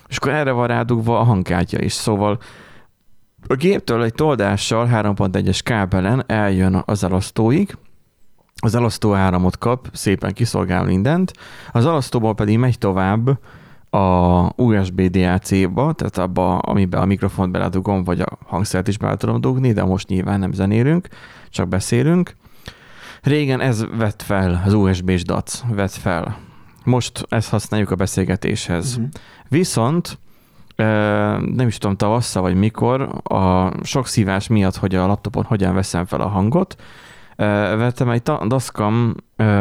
És 0.07 0.17
akkor 0.17 0.31
erre 0.31 0.51
van 0.51 0.67
rádugva 0.67 1.19
a 1.19 1.23
hangkártya 1.23 1.81
is. 1.81 1.93
Szóval 1.93 2.39
a 3.47 3.55
géptől 3.55 4.03
egy 4.03 4.13
toldással 4.13 4.89
3.1-es 4.91 5.59
kábelen 5.63 6.23
eljön 6.25 6.83
az 6.85 7.03
elosztóig, 7.03 7.77
az 8.61 8.75
elosztó 8.75 9.13
áramot 9.13 9.57
kap, 9.57 9.89
szépen 9.93 10.33
kiszolgál 10.33 10.83
mindent, 10.83 11.33
az 11.71 11.85
elosztóból 11.85 12.35
pedig 12.35 12.57
megy 12.57 12.77
tovább 12.77 13.39
a 13.89 14.61
USB 14.61 15.01
DAC-ba, 15.01 15.93
tehát 15.93 16.17
abba, 16.17 16.57
amiben 16.57 17.01
a 17.01 17.05
mikrofont 17.05 17.51
beledugom, 17.51 18.03
vagy 18.03 18.21
a 18.21 18.37
hangszert 18.45 18.87
is 18.87 18.97
bele 18.97 19.15
tudom 19.15 19.41
dugni, 19.41 19.73
de 19.73 19.83
most 19.83 20.07
nyilván 20.07 20.39
nem 20.39 20.51
zenélünk, 20.51 21.07
csak 21.49 21.67
beszélünk. 21.67 22.35
Régen 23.21 23.61
ez 23.61 23.85
vett 23.97 24.21
fel, 24.21 24.61
az 24.65 24.73
USB-s 24.73 25.23
DAC 25.23 25.63
vett 25.69 25.91
fel. 25.91 26.37
Most 26.83 27.25
ezt 27.29 27.49
használjuk 27.49 27.91
a 27.91 27.95
beszélgetéshez. 27.95 28.95
Uh-huh. 28.95 29.09
Viszont 29.49 30.17
nem 30.75 31.67
is 31.67 31.77
tudom, 31.77 31.95
tavasszal 31.95 32.41
vagy 32.41 32.55
mikor, 32.55 33.21
a 33.23 33.71
sok 33.83 34.07
szívás 34.07 34.47
miatt, 34.47 34.75
hogy 34.75 34.95
a 34.95 35.07
laptopon 35.07 35.43
hogyan 35.43 35.73
veszem 35.73 36.05
fel 36.05 36.21
a 36.21 36.27
hangot, 36.27 36.75
vettem 37.35 38.09
egy 38.09 38.21
Dascam 38.21 39.15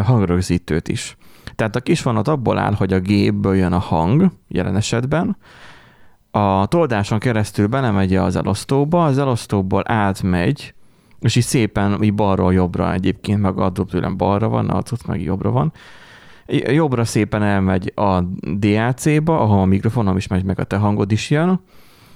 hangrögzítőt 0.04 0.88
is. 0.88 1.16
Tehát 1.56 1.76
a 1.76 1.80
kis 1.80 2.02
vonat 2.02 2.28
abból 2.28 2.58
áll, 2.58 2.72
hogy 2.72 2.92
a 2.92 3.00
gépből 3.00 3.54
jön 3.54 3.72
a 3.72 3.78
hang, 3.78 4.30
jelen 4.48 4.76
esetben, 4.76 5.36
a 6.30 6.66
toldáson 6.66 7.18
keresztül 7.18 7.66
belemegy 7.66 8.14
az 8.14 8.36
elosztóba, 8.36 9.04
az 9.04 9.18
elosztóból 9.18 9.82
átmegy, 9.84 10.74
és 11.20 11.36
így 11.36 11.44
szépen 11.44 12.02
így 12.02 12.14
balról 12.14 12.52
jobbra 12.52 12.92
egyébként, 12.92 13.40
meg 13.40 13.58
a 13.58 13.72
tőlem 13.72 14.16
balra 14.16 14.48
van, 14.48 14.68
a 14.68 14.82
meg 15.06 15.22
jobbra 15.22 15.50
van, 15.50 15.72
Jobbra 16.48 17.04
szépen 17.04 17.42
elmegy 17.42 17.92
a 17.94 18.20
DAC-ba, 18.58 19.40
ahol 19.40 19.60
a 19.60 19.64
mikrofonom 19.64 20.16
is 20.16 20.26
megy, 20.26 20.44
meg 20.44 20.58
a 20.58 20.64
te 20.64 20.76
hangod 20.76 21.12
is 21.12 21.30
jön. 21.30 21.60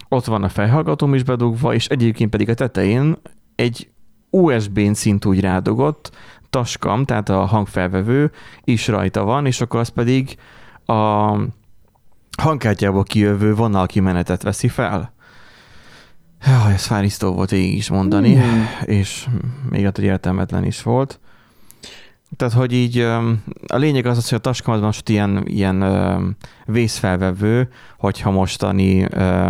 Ott 0.08 0.24
van 0.24 0.42
a 0.42 0.48
fejhallgatóm 0.48 1.14
is 1.14 1.22
bedugva, 1.22 1.74
és 1.74 1.86
egyébként 1.86 2.30
pedig 2.30 2.48
a 2.48 2.54
tetején 2.54 3.16
egy 3.54 3.90
USB-n 4.30 4.92
szint 4.92 5.24
úgy 5.24 5.40
rádugott 5.40 6.10
taskam, 6.50 7.04
tehát 7.04 7.28
a 7.28 7.44
hangfelvevő 7.44 8.30
is 8.64 8.88
rajta 8.88 9.24
van, 9.24 9.46
és 9.46 9.60
akkor 9.60 9.80
az 9.80 9.88
pedig 9.88 10.36
a 10.86 11.36
hangkártyából 12.42 13.02
kijövő 13.02 13.54
vonalkimenetet 13.54 14.42
veszi 14.42 14.68
fel. 14.68 15.12
Ja, 16.46 16.70
ez 16.70 16.86
fárisztó 16.86 17.32
volt 17.32 17.52
így 17.52 17.76
is 17.76 17.88
mondani, 17.88 18.34
mm. 18.34 18.62
és 18.84 19.26
még 19.70 19.84
hát, 19.84 19.96
hogy 19.96 20.04
értelmetlen 20.04 20.64
is 20.64 20.82
volt. 20.82 21.20
Tehát, 22.36 22.54
hogy 22.54 22.72
így 22.72 22.98
a 23.66 23.76
lényeg 23.76 24.06
az 24.06 24.16
az, 24.16 24.28
hogy 24.28 24.38
a 24.38 24.40
taskám 24.40 24.80
most 24.80 25.08
ilyen, 25.08 25.42
ilyen 25.46 26.36
vészfelvevő, 26.64 27.68
hogyha 27.98 28.30
mostani 28.30 29.04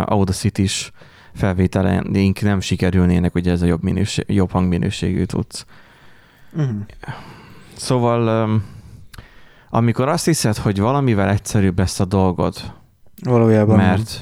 Audacity-s 0.05 0.91
felvételeink 1.33 2.41
nem 2.41 2.59
sikerülnének, 2.59 3.35
ugye 3.35 3.51
ez 3.51 3.61
a 3.61 3.65
jobb, 3.65 3.83
minőség, 3.83 4.25
jobb 4.27 4.51
hangminőségű 4.51 5.23
tudsz. 5.23 5.65
Uh-huh. 6.53 6.75
Szóval 7.75 8.49
amikor 9.69 10.07
azt 10.07 10.25
hiszed, 10.25 10.57
hogy 10.57 10.79
valamivel 10.79 11.29
egyszerűbb 11.29 11.77
lesz 11.77 11.99
a 11.99 12.05
dolgod, 12.05 12.55
Valójában 13.23 13.77
mert 13.77 14.21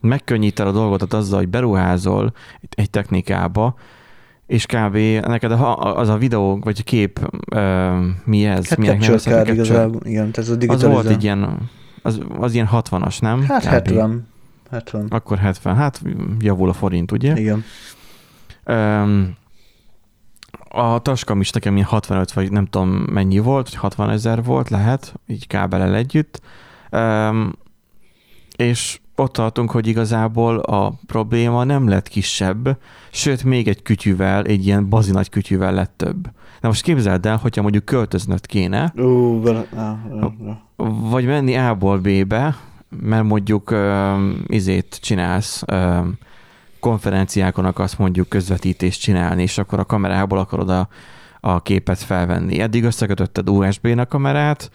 megkönnyíted 0.00 0.66
a 0.66 0.72
dolgot 0.72 1.12
azzal, 1.12 1.38
hogy 1.38 1.48
beruházol 1.48 2.32
egy 2.70 2.90
technikába, 2.90 3.74
és 4.46 4.66
kb. 4.66 4.96
neked 5.26 5.52
az 5.78 6.08
a 6.08 6.16
videó, 6.16 6.58
vagy 6.62 6.78
a 6.80 6.82
kép, 6.82 7.30
mi 8.24 8.44
ez? 8.44 8.68
Hát 8.68 8.78
Milyen 8.78 9.00
capture 9.00 9.18
card 9.18 9.48
igazából, 9.48 10.00
igen, 10.04 10.30
tehát 10.30 10.50
az 10.50 10.68
Az 10.68 10.82
volt 10.82 11.06
egy 11.06 11.22
ilyen, 11.22 11.70
az, 12.02 12.20
az 12.38 12.54
ilyen 12.54 12.68
60-as, 12.72 13.20
nem? 13.20 13.42
Hát 13.42 13.62
kb. 13.62 13.70
70. 13.70 14.28
70. 14.70 15.06
Akkor 15.08 15.38
70, 15.38 15.76
hát 15.76 16.02
javul 16.38 16.68
a 16.68 16.72
forint, 16.72 17.12
ugye? 17.12 17.36
Igen. 17.36 17.64
Um, 18.66 19.38
a 20.72 20.98
taskam 20.98 21.40
is 21.40 21.50
nekem 21.50 21.74
ilyen 21.74 21.86
65, 21.86 22.32
vagy 22.32 22.52
nem 22.52 22.66
tudom 22.66 22.88
mennyi 22.88 23.38
volt, 23.38 23.64
vagy 23.64 23.78
60 23.78 24.10
ezer 24.10 24.44
volt, 24.44 24.68
lehet, 24.68 25.14
így 25.26 25.46
kábelel 25.46 25.94
együtt. 25.94 26.40
Um, 26.90 27.52
és 28.56 29.00
ott 29.16 29.32
tartunk, 29.32 29.70
hogy 29.70 29.86
igazából 29.86 30.58
a 30.58 30.92
probléma 31.06 31.64
nem 31.64 31.88
lett 31.88 32.08
kisebb, 32.08 32.78
sőt, 33.10 33.44
még 33.44 33.68
egy 33.68 33.82
kütyűvel, 33.82 34.44
egy 34.44 34.66
ilyen 34.66 34.88
bazi 34.88 35.10
nagy 35.10 35.28
kütyűvel 35.28 35.74
lett 35.74 35.92
több. 35.96 36.30
Na 36.60 36.68
most 36.68 36.82
képzeld 36.82 37.26
el, 37.26 37.36
hogyha 37.36 37.62
mondjuk 37.62 37.84
költöznöd 37.84 38.46
kéne, 38.46 38.92
uh, 38.96 39.42
vele, 39.42 39.66
vagy 41.10 41.26
menni 41.26 41.56
A-ból 41.56 41.98
B-be, 41.98 42.56
mert 43.00 43.24
mondjuk 43.24 43.70
uh, 43.70 43.78
izét 44.46 44.98
csinálsz, 45.02 45.62
uh, 45.72 46.06
konferenciákon 46.80 47.64
akarsz 47.64 47.96
mondjuk 47.96 48.28
közvetítést 48.28 49.00
csinálni, 49.00 49.42
és 49.42 49.58
akkor 49.58 49.78
a 49.78 49.84
kamerából 49.84 50.38
akarod 50.38 50.70
a, 50.70 50.88
a 51.40 51.62
képet 51.62 51.98
felvenni. 51.98 52.60
Eddig 52.60 52.84
összekötötted 52.84 53.48
USB-n 53.48 53.98
a 53.98 54.06
kamerát, 54.06 54.70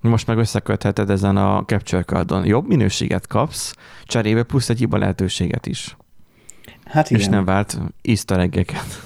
most 0.00 0.26
meg 0.26 0.38
összekötheted 0.38 1.10
ezen 1.10 1.36
a 1.36 1.64
Capture 1.66 2.02
Cardon. 2.02 2.46
Jobb 2.46 2.66
minőséget 2.66 3.26
kapsz, 3.26 3.74
cserébe 4.04 4.42
plusz 4.42 4.68
egy 4.68 4.78
hiba 4.78 4.98
lehetőséget 4.98 5.66
is. 5.66 5.96
Hát 6.84 7.10
igen. 7.10 7.22
És 7.22 7.28
nem 7.28 7.44
vált 7.44 7.78
isztareggeket. 8.02 9.02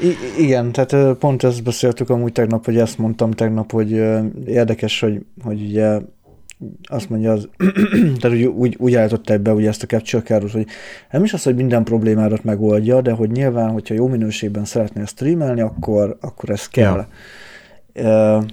I- 0.00 0.42
igen, 0.42 0.72
tehát 0.72 1.16
pont 1.18 1.42
ezt 1.42 1.62
beszéltük 1.62 2.10
amúgy 2.10 2.32
tegnap, 2.32 2.64
hogy 2.64 2.76
ezt 2.76 2.98
mondtam 2.98 3.30
tegnap, 3.30 3.72
hogy 3.72 3.90
érdekes, 4.46 5.00
hogy, 5.00 5.24
hogy 5.42 5.62
ugye 5.62 5.98
azt 6.82 7.10
mondja, 7.10 7.32
az, 7.32 7.48
tehát 8.20 8.36
úgy, 8.36 8.44
úgy, 8.44 8.76
úgy 8.78 8.94
állította 8.94 9.38
be 9.38 9.52
ugye 9.52 9.68
ezt 9.68 9.82
a 9.82 9.86
capture 9.86 10.22
cardot, 10.22 10.50
hogy 10.50 10.66
nem 11.10 11.24
is 11.24 11.32
az, 11.32 11.42
hogy 11.42 11.54
minden 11.54 11.84
problémárat 11.84 12.44
megoldja, 12.44 13.00
de 13.00 13.12
hogy 13.12 13.30
nyilván, 13.30 13.70
hogyha 13.70 13.94
jó 13.94 14.06
minőségben 14.08 14.64
szeretnél 14.64 15.06
streamelni, 15.06 15.60
akkor, 15.60 16.16
akkor 16.20 16.50
ez 16.50 16.68
kell. 16.68 17.06
Ja. 17.94 18.44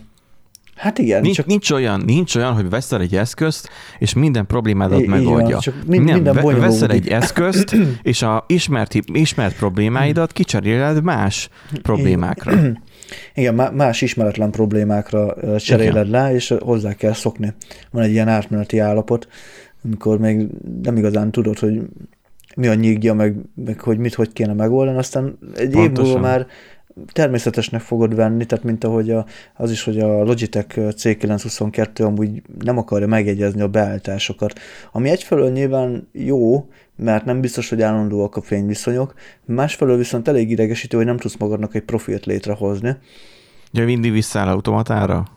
Hát 0.75 0.97
igen. 0.97 1.21
Nincs, 1.21 1.35
csak... 1.35 1.45
nincs, 1.45 1.71
olyan, 1.71 2.01
nincs 2.05 2.35
olyan, 2.35 2.53
hogy 2.53 2.69
veszel 2.69 3.01
egy 3.01 3.15
eszközt, 3.15 3.69
és 3.99 4.13
minden 4.13 4.45
problémádat 4.45 5.01
I- 5.01 5.07
megoldja. 5.07 5.49
Van, 5.49 5.59
csak 5.59 5.73
mind, 5.87 6.03
Nem, 6.03 6.21
minden 6.21 6.59
veszel 6.59 6.91
egy 6.91 7.07
eszközt, 7.07 7.75
és 8.01 8.21
a 8.21 8.43
ismert, 8.47 8.93
ismert 9.05 9.55
problémáidat 9.55 10.31
kicseréled 10.31 11.03
más 11.03 11.49
problémákra. 11.81 12.51
Igen, 13.33 13.53
más 13.73 14.01
ismeretlen 14.01 14.51
problémákra 14.51 15.35
cseréled 15.57 16.09
le, 16.09 16.33
és 16.33 16.53
hozzá 16.59 16.93
kell 16.93 17.13
szokni. 17.13 17.53
Van 17.91 18.03
egy 18.03 18.11
ilyen 18.11 18.27
átmeneti 18.27 18.79
állapot, 18.79 19.27
amikor 19.83 20.19
még 20.19 20.47
nem 20.81 20.97
igazán 20.97 21.31
tudod, 21.31 21.59
hogy 21.59 21.81
mi 22.55 22.67
a 22.67 22.73
nyígja, 22.73 23.13
meg, 23.13 23.35
meg 23.55 23.79
hogy 23.79 23.97
mit, 23.97 24.13
hogy 24.13 24.33
kéne 24.33 24.53
megoldani, 24.53 24.97
aztán 24.97 25.37
egy 25.55 25.69
Pontosan. 25.69 26.05
év 26.05 26.13
múlva 26.13 26.19
már 26.19 26.47
természetesnek 27.11 27.81
fogod 27.81 28.15
venni, 28.15 28.45
tehát 28.45 28.63
mint 28.63 28.83
ahogy 28.83 29.11
a, 29.11 29.25
az 29.55 29.71
is, 29.71 29.83
hogy 29.83 29.99
a 29.99 30.23
Logitech 30.23 30.77
C922 30.77 32.05
amúgy 32.05 32.41
nem 32.59 32.77
akarja 32.77 33.07
megjegyezni 33.07 33.61
a 33.61 33.67
beállításokat, 33.67 34.59
ami 34.91 35.09
egyfelől 35.09 35.51
nyilván 35.51 36.07
jó, 36.11 36.69
mert 36.95 37.25
nem 37.25 37.41
biztos, 37.41 37.69
hogy 37.69 37.81
állandóak 37.81 38.35
a 38.35 38.41
fényviszonyok, 38.41 39.13
másfelől 39.45 39.97
viszont 39.97 40.27
elég 40.27 40.49
idegesítő, 40.51 40.97
hogy 40.97 41.05
nem 41.05 41.17
tudsz 41.17 41.37
magadnak 41.37 41.75
egy 41.75 41.83
profilt 41.83 42.25
létrehozni. 42.25 42.95
Ja, 43.71 43.85
mindig 43.85 44.11
visszaáll 44.11 44.47
automatára? 44.47 45.27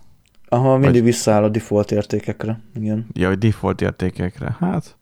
Aha, 0.49 0.73
mindig 0.73 1.03
Vagy... 1.03 1.11
visszaáll 1.11 1.43
a 1.43 1.49
default 1.49 1.91
értékekre, 1.91 2.61
igen. 2.75 3.07
Ja, 3.13 3.29
hogy 3.29 3.39
default 3.39 3.81
értékekre, 3.81 4.57
hát 4.61 4.98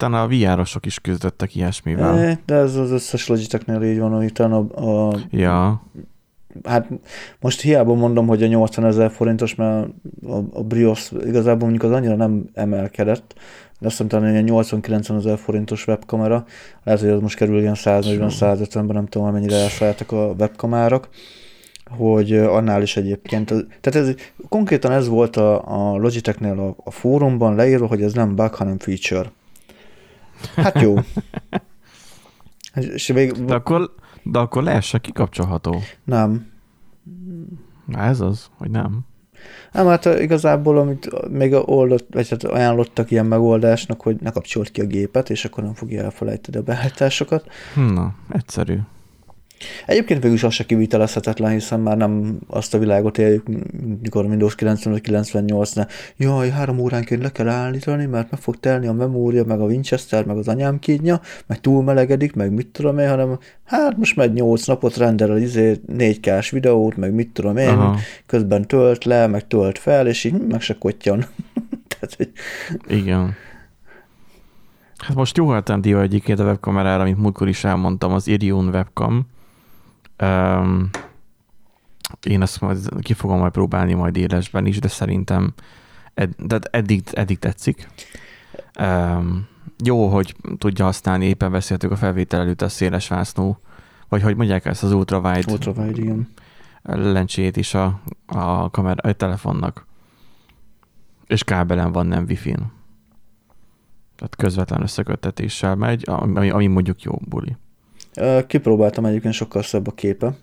talán 0.00 0.22
a 0.22 0.28
VR-osok 0.28 0.86
is 0.86 0.98
küzdöttek 0.98 1.54
ilyesmivel. 1.54 2.30
É, 2.30 2.38
de 2.46 2.54
ez 2.54 2.76
az 2.76 2.90
összes 2.90 3.26
Logitechnél 3.26 3.82
így 3.82 3.98
van, 3.98 4.10
hogy 4.10 4.32
a, 4.34 4.54
a 5.08 5.14
ja. 5.30 5.82
hát 6.64 6.88
most 7.40 7.60
hiába 7.60 7.94
mondom, 7.94 8.26
hogy 8.26 8.42
a 8.42 8.46
80 8.46 8.84
ezer 8.84 9.10
forintos, 9.10 9.54
mert 9.54 9.88
a, 10.26 10.36
a 10.52 10.62
Brios 10.62 11.10
igazából 11.26 11.68
mondjuk 11.68 11.92
az 11.92 11.98
annyira 11.98 12.16
nem 12.16 12.44
emelkedett, 12.54 13.34
de 13.78 13.86
azt 13.86 13.98
mondtam, 13.98 14.22
hogy 14.22 14.44
80-90 14.46 15.16
ezer 15.16 15.38
forintos 15.38 15.86
webkamera, 15.86 16.44
lehet, 16.84 17.00
hogy 17.00 17.10
az 17.10 17.20
most 17.20 17.36
kerül 17.36 17.60
ilyen 17.60 17.76
140-150-ben, 17.76 18.86
nem 18.86 19.06
tudom, 19.06 19.32
mennyire 19.32 19.56
elszálltak 19.56 20.12
a 20.12 20.34
webkamárak, 20.38 21.08
hogy 21.96 22.32
annál 22.32 22.82
is 22.82 22.96
egyébként, 22.96 23.46
tehát 23.80 24.08
ez, 24.08 24.14
konkrétan 24.48 24.92
ez 24.92 25.08
volt 25.08 25.36
a, 25.36 25.62
a 25.92 25.96
Logitechnél 25.96 26.58
a, 26.58 26.82
a 26.84 26.90
fórumban 26.90 27.54
leírva, 27.54 27.86
hogy 27.86 28.02
ez 28.02 28.12
nem 28.12 28.34
bug, 28.34 28.54
hanem 28.54 28.78
feature. 28.78 29.30
Hát 30.56 30.80
jó. 30.80 30.94
És 32.94 33.12
még... 33.12 33.32
de, 33.44 33.54
akkor, 33.54 33.94
de 34.22 34.38
akkor 34.38 34.62
leesse 34.62 34.98
kikapcsolható. 34.98 35.82
Nem. 36.04 36.50
Na 37.86 37.98
ez 37.98 38.20
az, 38.20 38.50
hogy 38.56 38.70
nem. 38.70 39.00
Nem, 39.72 39.86
hát 39.86 40.04
igazából, 40.04 40.78
amit 40.78 41.28
még 41.30 41.52
oldott, 41.52 42.06
vagy 42.10 42.28
hát 42.28 42.44
ajánlottak 42.44 43.10
ilyen 43.10 43.26
megoldásnak, 43.26 44.00
hogy 44.00 44.16
ne 44.20 44.30
kapcsolt 44.30 44.70
ki 44.70 44.80
a 44.80 44.86
gépet, 44.86 45.30
és 45.30 45.44
akkor 45.44 45.64
nem 45.64 45.74
fogja 45.74 46.02
elfelejteni 46.02 46.56
a 46.56 46.62
beállításokat. 46.62 47.46
Na, 47.74 48.14
egyszerű. 48.28 48.78
Egyébként 49.86 50.20
végül 50.20 50.36
is 50.36 50.42
az 50.42 50.52
se 50.52 50.64
kivitelezhetetlen, 50.64 51.50
hiszen 51.50 51.80
már 51.80 51.96
nem 51.96 52.38
azt 52.46 52.74
a 52.74 52.78
világot 52.78 53.18
éljük, 53.18 53.46
mikor 54.02 54.24
Windows 54.24 54.54
95-98 54.58 55.74
ne 55.74 55.86
jaj, 56.16 56.50
három 56.50 56.78
óránként 56.78 57.22
le 57.22 57.32
kell 57.32 57.48
állítani, 57.48 58.06
mert 58.06 58.30
meg 58.30 58.40
fog 58.40 58.56
telni 58.56 58.86
a 58.86 58.92
memória, 58.92 59.44
meg 59.44 59.60
a 59.60 59.64
Winchester, 59.64 60.24
meg 60.24 60.36
az 60.36 60.48
anyám 60.48 60.78
kínja, 60.78 61.20
meg 61.46 61.60
túlmelegedik, 61.60 62.34
meg 62.34 62.52
mit 62.52 62.66
tudom 62.66 62.98
én, 62.98 63.08
hanem 63.08 63.38
hát 63.64 63.96
most 63.96 64.16
megy 64.16 64.32
8 64.32 64.66
napot 64.66 64.96
rendelel 64.96 65.38
izé 65.38 65.80
4K-s 65.92 66.50
videót, 66.50 66.96
meg 66.96 67.12
mit 67.12 67.28
tudom 67.28 67.56
én, 67.56 67.68
Aha. 67.68 67.98
közben 68.26 68.66
tölt 68.66 69.04
le, 69.04 69.26
meg 69.26 69.46
tölt 69.46 69.78
fel, 69.78 70.06
és 70.06 70.24
így 70.24 70.46
meg 70.48 70.60
se 70.60 70.78
kottyan. 70.78 71.18
Tehát, 71.88 72.14
hogy... 72.16 72.30
Igen. 72.88 73.34
Hát 74.96 75.16
most 75.16 75.36
jó 75.36 75.48
alternatíva 75.48 76.00
egyébként 76.00 76.38
a 76.38 76.44
webkamerára, 76.44 77.02
amit 77.02 77.18
múltkor 77.18 77.48
is 77.48 77.64
elmondtam, 77.64 78.12
az 78.12 78.26
Irion 78.26 78.68
webcam, 78.68 79.26
Um, 80.22 80.90
én 82.22 82.42
ezt 82.42 82.60
majd 82.60 83.00
ki 83.00 83.12
fogom 83.12 83.38
majd 83.38 83.52
próbálni 83.52 83.94
majd 83.94 84.16
élesben 84.16 84.66
is, 84.66 84.78
de 84.78 84.88
szerintem 84.88 85.54
ed, 86.14 86.34
de 86.38 86.58
eddig, 86.70 87.02
eddig 87.12 87.38
tetszik. 87.38 87.88
Um, 88.80 89.48
jó, 89.84 90.08
hogy 90.08 90.36
tudja 90.58 90.84
használni, 90.84 91.24
éppen 91.24 91.50
beszéltük 91.50 91.90
a 91.90 91.96
felvétel 91.96 92.40
előtt 92.40 92.62
a 92.62 92.68
széles 92.68 93.08
vásznú, 93.08 93.58
vagy 94.08 94.22
hogy 94.22 94.36
mondják 94.36 94.64
ezt 94.64 94.82
az 94.82 94.92
ultrawide, 94.92 95.52
ultrawide 95.52 96.02
igen. 96.02 96.28
lencsét 96.82 97.56
is 97.56 97.74
a, 97.74 98.00
a, 98.26 98.70
kamera, 98.70 99.10
a 99.10 99.12
telefonnak. 99.12 99.86
És 101.26 101.44
kábelen 101.44 101.92
van, 101.92 102.06
nem 102.06 102.24
wifi-n. 102.28 102.72
Tehát 104.16 104.36
közvetlen 104.36 104.82
összeköttetéssel 104.82 105.74
megy, 105.74 106.02
ami, 106.06 106.50
ami 106.50 106.66
mondjuk 106.66 107.02
jó 107.02 107.18
buli. 107.28 107.56
Kipróbáltam 108.46 109.04
egyébként 109.04 109.34
sokkal 109.34 109.62
szebb 109.62 109.86
a 109.86 109.92
képe, 109.92 110.34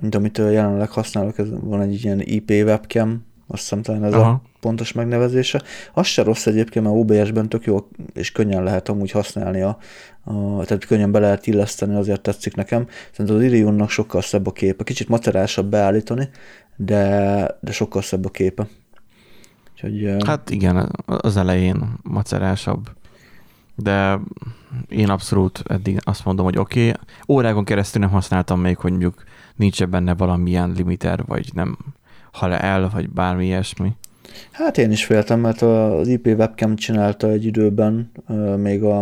mint 0.00 0.14
amit 0.14 0.38
jelenleg 0.38 0.90
használok, 0.90 1.38
ez 1.38 1.48
van 1.60 1.80
egy 1.80 2.04
ilyen 2.04 2.20
IP 2.20 2.50
webcam, 2.50 3.24
azt 3.46 3.60
hiszem 3.60 3.82
talán 3.82 4.04
ez 4.04 4.12
Aha. 4.12 4.30
a 4.30 4.42
pontos 4.60 4.92
megnevezése. 4.92 5.62
Az 5.92 6.06
se 6.06 6.22
rossz 6.22 6.46
egyébként, 6.46 6.84
mert 6.84 6.96
OBS-ben 6.96 7.48
tök 7.48 7.64
jó, 7.64 7.88
és 8.12 8.32
könnyen 8.32 8.62
lehet 8.62 8.88
amúgy 8.88 9.10
használni, 9.10 9.60
a, 9.60 9.78
a, 10.24 10.64
tehát 10.64 10.84
könnyen 10.86 11.12
be 11.12 11.18
lehet 11.18 11.46
illeszteni, 11.46 11.94
azért 11.94 12.20
tetszik 12.20 12.54
nekem. 12.54 12.86
Szerintem 13.10 13.36
az 13.36 13.42
Irionnak 13.42 13.90
sokkal 13.90 14.22
szebb 14.22 14.46
a 14.46 14.52
képe, 14.52 14.84
kicsit 14.84 15.08
macerásabb 15.08 15.66
beállítani, 15.66 16.28
de, 16.76 17.58
de 17.60 17.72
sokkal 17.72 18.02
szebb 18.02 18.24
a 18.24 18.30
képe. 18.30 18.66
Úgyhogy, 19.72 20.24
hát 20.26 20.50
igen, 20.50 20.90
az 21.06 21.36
elején 21.36 21.98
macerásabb 22.02 22.90
de 23.74 24.20
én 24.88 25.08
abszolút 25.08 25.62
eddig 25.66 25.98
azt 26.04 26.24
mondom, 26.24 26.44
hogy 26.44 26.58
oké, 26.58 26.88
okay. 26.88 27.00
órágon 27.28 27.64
keresztül 27.64 28.00
nem 28.00 28.10
használtam 28.10 28.60
még, 28.60 28.76
hogy 28.76 28.90
mondjuk 28.90 29.24
nincs 29.56 29.84
benne 29.84 30.14
valamilyen 30.14 30.72
limiter, 30.76 31.24
vagy 31.26 31.50
nem 31.54 31.78
hal 32.32 32.52
el, 32.52 32.90
vagy 32.90 33.10
bármi 33.10 33.44
ilyesmi. 33.44 33.92
Hát 34.50 34.78
én 34.78 34.90
is 34.90 35.04
féltem, 35.04 35.40
mert 35.40 35.62
az 35.62 36.08
IP 36.08 36.26
webcam 36.26 36.76
csinálta 36.76 37.28
egy 37.28 37.44
időben 37.44 38.10
még 38.56 38.82
a, 38.82 38.98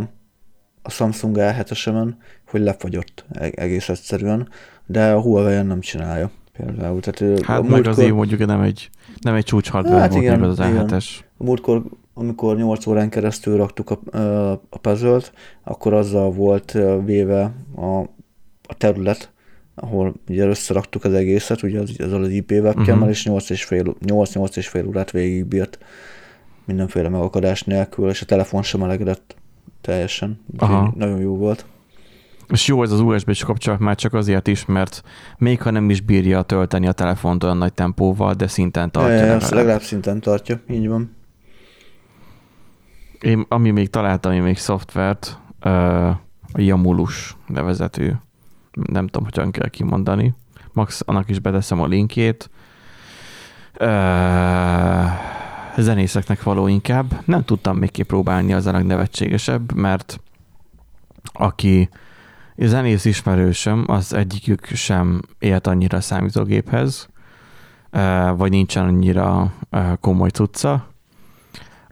a 0.82 0.90
Samsung 0.90 1.36
A7-esemen, 1.38 2.08
hogy 2.46 2.60
lefagyott 2.60 3.24
e-, 3.32 3.52
egész 3.54 3.88
egyszerűen, 3.88 4.48
de 4.86 5.12
a 5.12 5.20
Huawei 5.20 5.62
nem 5.62 5.80
csinálja 5.80 6.30
például. 6.56 7.00
Tehát 7.00 7.44
hát 7.44 7.60
meg 7.60 7.70
múltkor... 7.70 7.92
azért 7.92 8.12
mondjuk 8.12 8.46
nem 8.46 8.60
egy, 8.60 8.90
nem 9.20 9.34
egy 9.34 9.44
csúcs 9.44 9.68
hardware 9.68 10.00
hát 10.00 10.10
volt 10.10 10.22
igen, 10.22 10.42
az 10.42 10.58
A7-es. 10.60 11.06
A 11.38 11.44
múltkor 11.44 11.82
amikor 12.14 12.56
8 12.56 12.86
órán 12.86 13.10
keresztül 13.10 13.56
raktuk 13.56 13.90
a, 13.90 14.18
a 14.50 14.78
puzzle 14.80 15.20
akkor 15.64 15.92
azzal 15.92 16.30
volt 16.30 16.78
véve 17.04 17.52
a, 17.76 17.98
a 18.66 18.74
terület, 18.76 19.32
ahol 19.74 20.14
ugye 20.28 20.46
összeraktuk 20.46 21.04
az 21.04 21.12
egészet, 21.12 21.62
ugye 21.62 21.80
az, 21.80 21.96
az 21.98 22.12
az 22.12 22.28
IP 22.28 22.50
webcam 22.50 22.94
uh-huh. 22.94 23.08
és 23.08 23.24
8 23.24 23.50
és 23.50 23.64
fél, 23.64 23.96
8-8 24.06 24.56
és 24.56 24.68
fél 24.68 24.86
órát 24.86 25.10
végigbírt 25.10 25.78
mindenféle 26.64 27.08
megakadás 27.08 27.62
nélkül, 27.62 28.08
és 28.08 28.22
a 28.22 28.24
telefon 28.24 28.62
sem 28.62 28.80
melegedett 28.80 29.36
teljesen. 29.80 30.40
Aha. 30.58 30.92
Nagyon 30.96 31.20
jó 31.20 31.36
volt. 31.36 31.64
És 32.48 32.66
jó 32.66 32.82
ez 32.82 32.92
az 32.92 33.00
USB-s 33.00 33.44
kapcsolat 33.44 33.78
már 33.78 33.96
csak 33.96 34.14
azért 34.14 34.46
is, 34.46 34.64
mert 34.64 35.02
még 35.38 35.62
ha 35.62 35.70
nem 35.70 35.90
is 35.90 36.00
bírja 36.00 36.42
tölteni 36.42 36.86
a 36.86 36.92
telefont 36.92 37.44
olyan 37.44 37.56
nagy 37.56 37.72
tempóval, 37.72 38.34
de 38.34 38.46
szinten 38.46 38.90
tartja. 38.90 39.24
Ja, 39.24 39.38
legalább 39.50 39.80
szinten 39.80 40.20
tartja, 40.20 40.60
így 40.70 40.88
van. 40.88 41.10
Én, 43.22 43.44
ami 43.48 43.70
még 43.70 43.90
találtam, 43.90 44.32
én 44.32 44.42
még 44.42 44.58
szoftvert, 44.58 45.38
a 45.60 46.60
Jamulus 46.60 47.36
nevezetű, 47.46 48.10
nem 48.72 49.06
tudom, 49.06 49.24
hogyan 49.24 49.50
kell 49.50 49.68
kimondani. 49.68 50.34
Max, 50.72 51.02
annak 51.04 51.28
is 51.28 51.38
beteszem 51.38 51.80
a 51.80 51.86
linkjét. 51.86 52.50
Zenészeknek 55.76 56.42
való 56.42 56.66
inkább. 56.66 57.22
Nem 57.24 57.44
tudtam 57.44 57.76
még 57.76 57.90
kipróbálni 57.90 58.52
az 58.52 58.66
a 58.66 58.82
nevetségesebb, 58.82 59.72
mert 59.72 60.20
aki 61.32 61.88
zenész 62.56 63.04
ismerősöm, 63.04 63.84
az 63.86 64.12
egyikük 64.14 64.64
sem 64.66 65.20
élt 65.38 65.66
annyira 65.66 66.00
számítógéphez, 66.00 67.08
vagy 68.36 68.50
nincsen 68.50 68.84
annyira 68.84 69.52
komoly 70.00 70.28
cucca, 70.28 70.90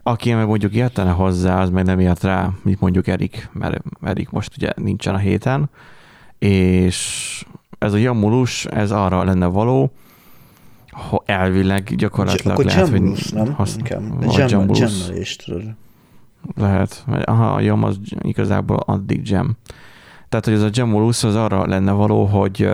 aki 0.03 0.33
meg 0.33 0.47
mondjuk 0.47 0.73
értene 0.73 1.11
hozzá, 1.11 1.61
az 1.61 1.69
meg 1.69 1.85
nem 1.85 1.99
ért 1.99 2.23
rá, 2.23 2.49
mint 2.63 2.79
mondjuk 2.79 3.07
Erik, 3.07 3.49
mert 3.53 3.81
Erik 4.01 4.29
most 4.29 4.57
ugye 4.57 4.69
nincsen 4.75 5.13
a 5.13 5.17
héten, 5.17 5.69
és 6.39 7.45
ez 7.77 7.93
a 7.93 7.97
Jamulus, 7.97 8.65
ez 8.65 8.91
arra 8.91 9.23
lenne 9.23 9.45
való, 9.45 9.91
ha 10.91 11.23
elvileg 11.25 11.95
gyakorlatilag 11.95 12.53
Akkor 12.53 12.65
lehet, 12.65 12.89
Jamulus, 12.89 13.29
hogy 13.29 13.43
nem? 13.43 13.53
Hasz... 13.53 13.77
Jamulus. 14.47 15.35
tudod. 15.35 15.63
Lehet. 16.55 17.05
Aha, 17.23 17.53
a 17.53 17.59
Jam 17.59 17.83
az 17.83 17.99
igazából 18.21 18.77
addig 18.77 19.29
Jam. 19.29 19.57
Tehát, 20.29 20.45
hogy 20.45 20.53
ez 20.53 20.61
a 20.61 20.69
Jamulus 20.71 21.23
az 21.23 21.35
arra 21.35 21.67
lenne 21.67 21.91
való, 21.91 22.25
hogy 22.25 22.69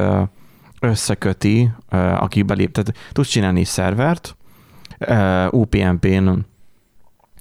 összeköti, 0.79 1.71
aki 2.19 2.41
belép, 2.41 2.71
tehát 2.71 2.93
tudsz 3.11 3.29
csinálni 3.29 3.63
szervert, 3.63 4.37
UPnP-n 5.51 6.29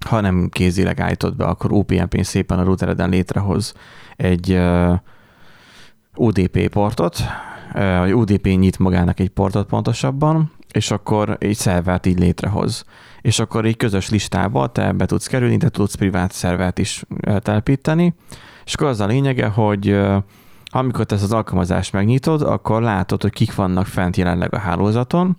ha 0.06 0.20
nem 0.20 0.48
kézileg 0.52 1.00
állítod 1.00 1.36
be, 1.36 1.44
akkor 1.44 1.72
OPNP 1.72 2.22
szépen 2.22 2.58
a 2.58 2.64
routereden 2.64 3.08
létrehoz 3.08 3.74
egy 4.16 4.60
UDP 6.16 6.68
portot, 6.68 7.18
uh, 7.74 8.16
UDP 8.16 8.46
nyit 8.46 8.78
magának 8.78 9.20
egy 9.20 9.28
portot 9.28 9.66
pontosabban, 9.66 10.52
és 10.72 10.90
akkor 10.90 11.36
egy 11.40 11.56
szervert 11.56 12.06
így 12.06 12.18
létrehoz. 12.18 12.84
És 13.20 13.38
akkor 13.38 13.64
egy 13.64 13.76
közös 13.76 14.10
listába 14.10 14.66
te 14.66 14.92
be 14.92 15.06
tudsz 15.06 15.26
kerülni, 15.26 15.56
te 15.56 15.68
tudsz 15.68 15.94
privát 15.94 16.32
szervert 16.32 16.78
is 16.78 17.04
telepíteni, 17.38 18.14
és 18.64 18.74
akkor 18.74 18.86
az 18.86 19.00
a 19.00 19.06
lényege, 19.06 19.46
hogy 19.46 20.00
amikor 20.64 21.04
te 21.04 21.14
ezt 21.14 21.24
az 21.24 21.32
alkalmazást 21.32 21.92
megnyitod, 21.92 22.42
akkor 22.42 22.82
látod, 22.82 23.22
hogy 23.22 23.32
kik 23.32 23.54
vannak 23.54 23.86
fent 23.86 24.16
jelenleg 24.16 24.54
a 24.54 24.58
hálózaton, 24.58 25.36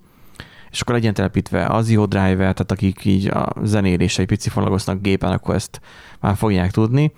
és 0.72 0.82
akkor 0.82 0.96
legyen 0.96 1.14
telepítve 1.14 1.66
az 1.66 1.90
IO 1.90 2.06
driver, 2.06 2.38
tehát 2.38 2.72
akik 2.72 3.06
így 3.06 3.28
a 3.28 3.54
zenélésre 3.64 4.22
egy 4.22 4.28
pici 4.28 4.50
falagoznak 4.50 5.02
gépen, 5.02 5.32
akkor 5.32 5.56
ezt 5.56 5.82
már 6.20 6.36
fogják 6.36 6.72
tudni. 6.72 7.12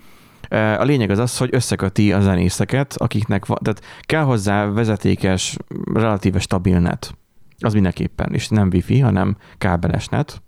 A 0.78 0.82
lényeg 0.82 1.10
az 1.10 1.18
az, 1.18 1.38
hogy 1.38 1.48
összeköti 1.52 2.12
a 2.12 2.20
zenészeket, 2.20 2.94
akiknek 2.96 3.46
van, 3.46 3.58
tehát 3.62 3.82
kell 4.00 4.22
hozzá 4.22 4.66
vezetékes, 4.66 5.56
relatíve 5.94 6.38
stabil 6.38 6.78
net. 6.78 7.14
Az 7.58 7.72
mindenképpen, 7.72 8.34
és 8.34 8.48
nem 8.48 8.68
wifi, 8.72 8.98
hanem 8.98 9.36
kábeles 9.58 10.06
net, 10.08 10.42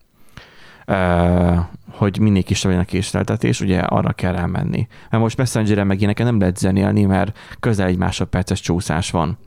hogy 1.91 2.19
minél 2.19 2.43
kisebb 2.43 2.71
legyen 2.71 2.85
a 2.85 2.91
késleltetés, 2.91 3.61
ugye 3.61 3.79
arra 3.79 4.13
kell 4.13 4.37
elmenni. 4.37 4.87
Mert 5.11 5.23
most 5.23 5.37
Messenger-en 5.37 5.87
meg 5.87 5.99
ilyeneken 5.99 6.27
nem 6.27 6.39
lehet 6.39 6.59
zenélni, 6.59 7.05
mert 7.05 7.39
közel 7.61 7.87
egy 7.87 7.99
másodperces 7.99 8.61
csúszás 8.61 9.11
van 9.11 9.39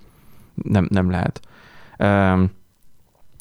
nem, 0.53 0.87
nem 0.89 1.09
lehet. 1.09 1.39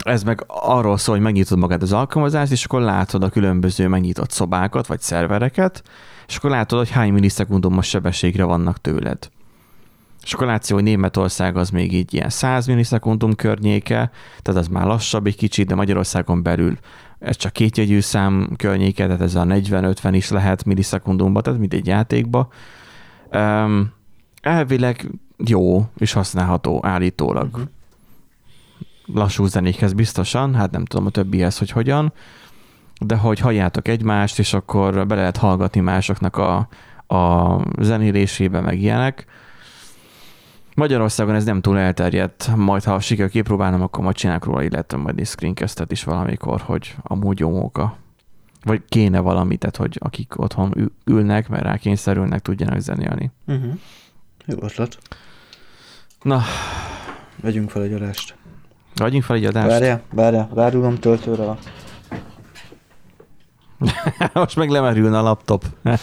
Ez 0.04 0.22
meg 0.22 0.44
arról 0.46 0.98
szól, 0.98 1.14
hogy 1.14 1.24
megnyitod 1.24 1.58
magad 1.58 1.82
az 1.82 1.92
alkalmazást, 1.92 2.52
és 2.52 2.64
akkor 2.64 2.80
látod 2.80 3.22
a 3.22 3.28
különböző 3.28 3.88
megnyitott 3.88 4.30
szobákat, 4.30 4.86
vagy 4.86 5.00
szervereket, 5.00 5.82
és 6.26 6.36
akkor 6.36 6.50
látod, 6.50 6.78
hogy 6.78 6.90
hány 6.90 7.12
millisekundumos 7.12 7.88
sebességre 7.88 8.44
vannak 8.44 8.80
tőled. 8.80 9.30
És 10.22 10.32
akkor 10.32 10.46
látszik, 10.46 10.74
hogy 10.74 10.84
Németország 10.84 11.56
az 11.56 11.70
még 11.70 11.92
így 11.92 12.14
ilyen 12.14 12.28
100 12.28 12.66
millisekundum 12.66 13.34
környéke, 13.34 14.10
tehát 14.42 14.60
az 14.60 14.68
már 14.68 14.86
lassabb 14.86 15.26
egy 15.26 15.36
kicsit, 15.36 15.66
de 15.66 15.74
Magyarországon 15.74 16.42
belül 16.42 16.78
ez 17.18 17.36
csak 17.36 17.52
kétjegyű 17.52 18.00
szám 18.00 18.48
környéke, 18.56 19.04
tehát 19.04 19.20
ez 19.20 19.34
a 19.34 19.44
40-50 19.44 20.10
is 20.12 20.30
lehet 20.30 20.64
millisekundumba, 20.64 21.40
tehát 21.40 21.58
mint 21.58 21.74
egy 21.74 21.86
játékba. 21.86 22.48
Um, 23.32 23.92
elvileg 24.40 25.10
jó 25.36 25.88
és 25.96 26.12
használható 26.12 26.80
állítólag. 26.82 27.46
Uh-huh. 27.46 27.68
Lassú 29.06 29.46
zenékhez 29.46 29.92
biztosan, 29.92 30.54
hát 30.54 30.70
nem 30.70 30.84
tudom 30.84 31.06
a 31.06 31.10
többihez, 31.10 31.58
hogy 31.58 31.70
hogyan, 31.70 32.12
de 33.00 33.16
hogy 33.16 33.38
halljátok 33.38 33.88
egymást, 33.88 34.38
és 34.38 34.52
akkor 34.52 35.06
be 35.06 35.14
lehet 35.14 35.36
hallgatni 35.36 35.80
másoknak 35.80 36.36
a, 36.36 36.68
a 37.16 37.60
zenélésébe, 37.80 38.60
meg 38.60 38.80
ilyenek. 38.80 39.26
Magyarországon 40.74 41.34
ez 41.34 41.44
nem 41.44 41.60
túl 41.60 41.78
elterjedt, 41.78 42.56
majd 42.56 42.84
ha 42.84 43.00
sikerül 43.00 43.30
kipróbálnom, 43.30 43.82
akkor 43.82 44.04
majd 44.04 44.16
csinálok 44.16 44.44
róla, 44.44 44.62
illetve 44.62 44.98
majd 44.98 45.18
egy 45.18 45.26
screencastet 45.26 45.92
is 45.92 46.04
valamikor, 46.04 46.60
hogy 46.60 46.94
amúgy 47.02 47.38
jó 47.38 47.50
móka. 47.50 47.96
Vagy 48.62 48.82
kéne 48.88 49.20
valami, 49.20 49.56
tehát 49.56 49.76
hogy 49.76 49.96
akik 50.00 50.38
otthon 50.38 50.92
ülnek, 51.04 51.48
mert 51.48 51.62
rá 51.62 51.76
kényszerülnek, 51.76 52.40
tudjanak 52.40 52.80
zenélni. 52.80 53.30
Uh-huh. 53.46 53.72
Jó 54.46 54.56
ötlet. 54.60 54.98
Na. 56.22 56.42
Vegyünk 57.40 57.70
fel 57.70 57.82
egy 57.82 57.92
adást. 57.92 58.36
Vegyünk 58.96 59.24
fel 59.24 59.36
egy 59.36 59.44
adást. 59.44 59.68
Várjál, 59.68 60.02
várjál, 60.12 60.48
rárulom 60.54 60.98
töltőre. 60.98 61.56
Most 64.32 64.56
meg 64.56 64.70
lemerülne 64.70 65.18
a 65.18 65.22
laptop. 65.22 65.64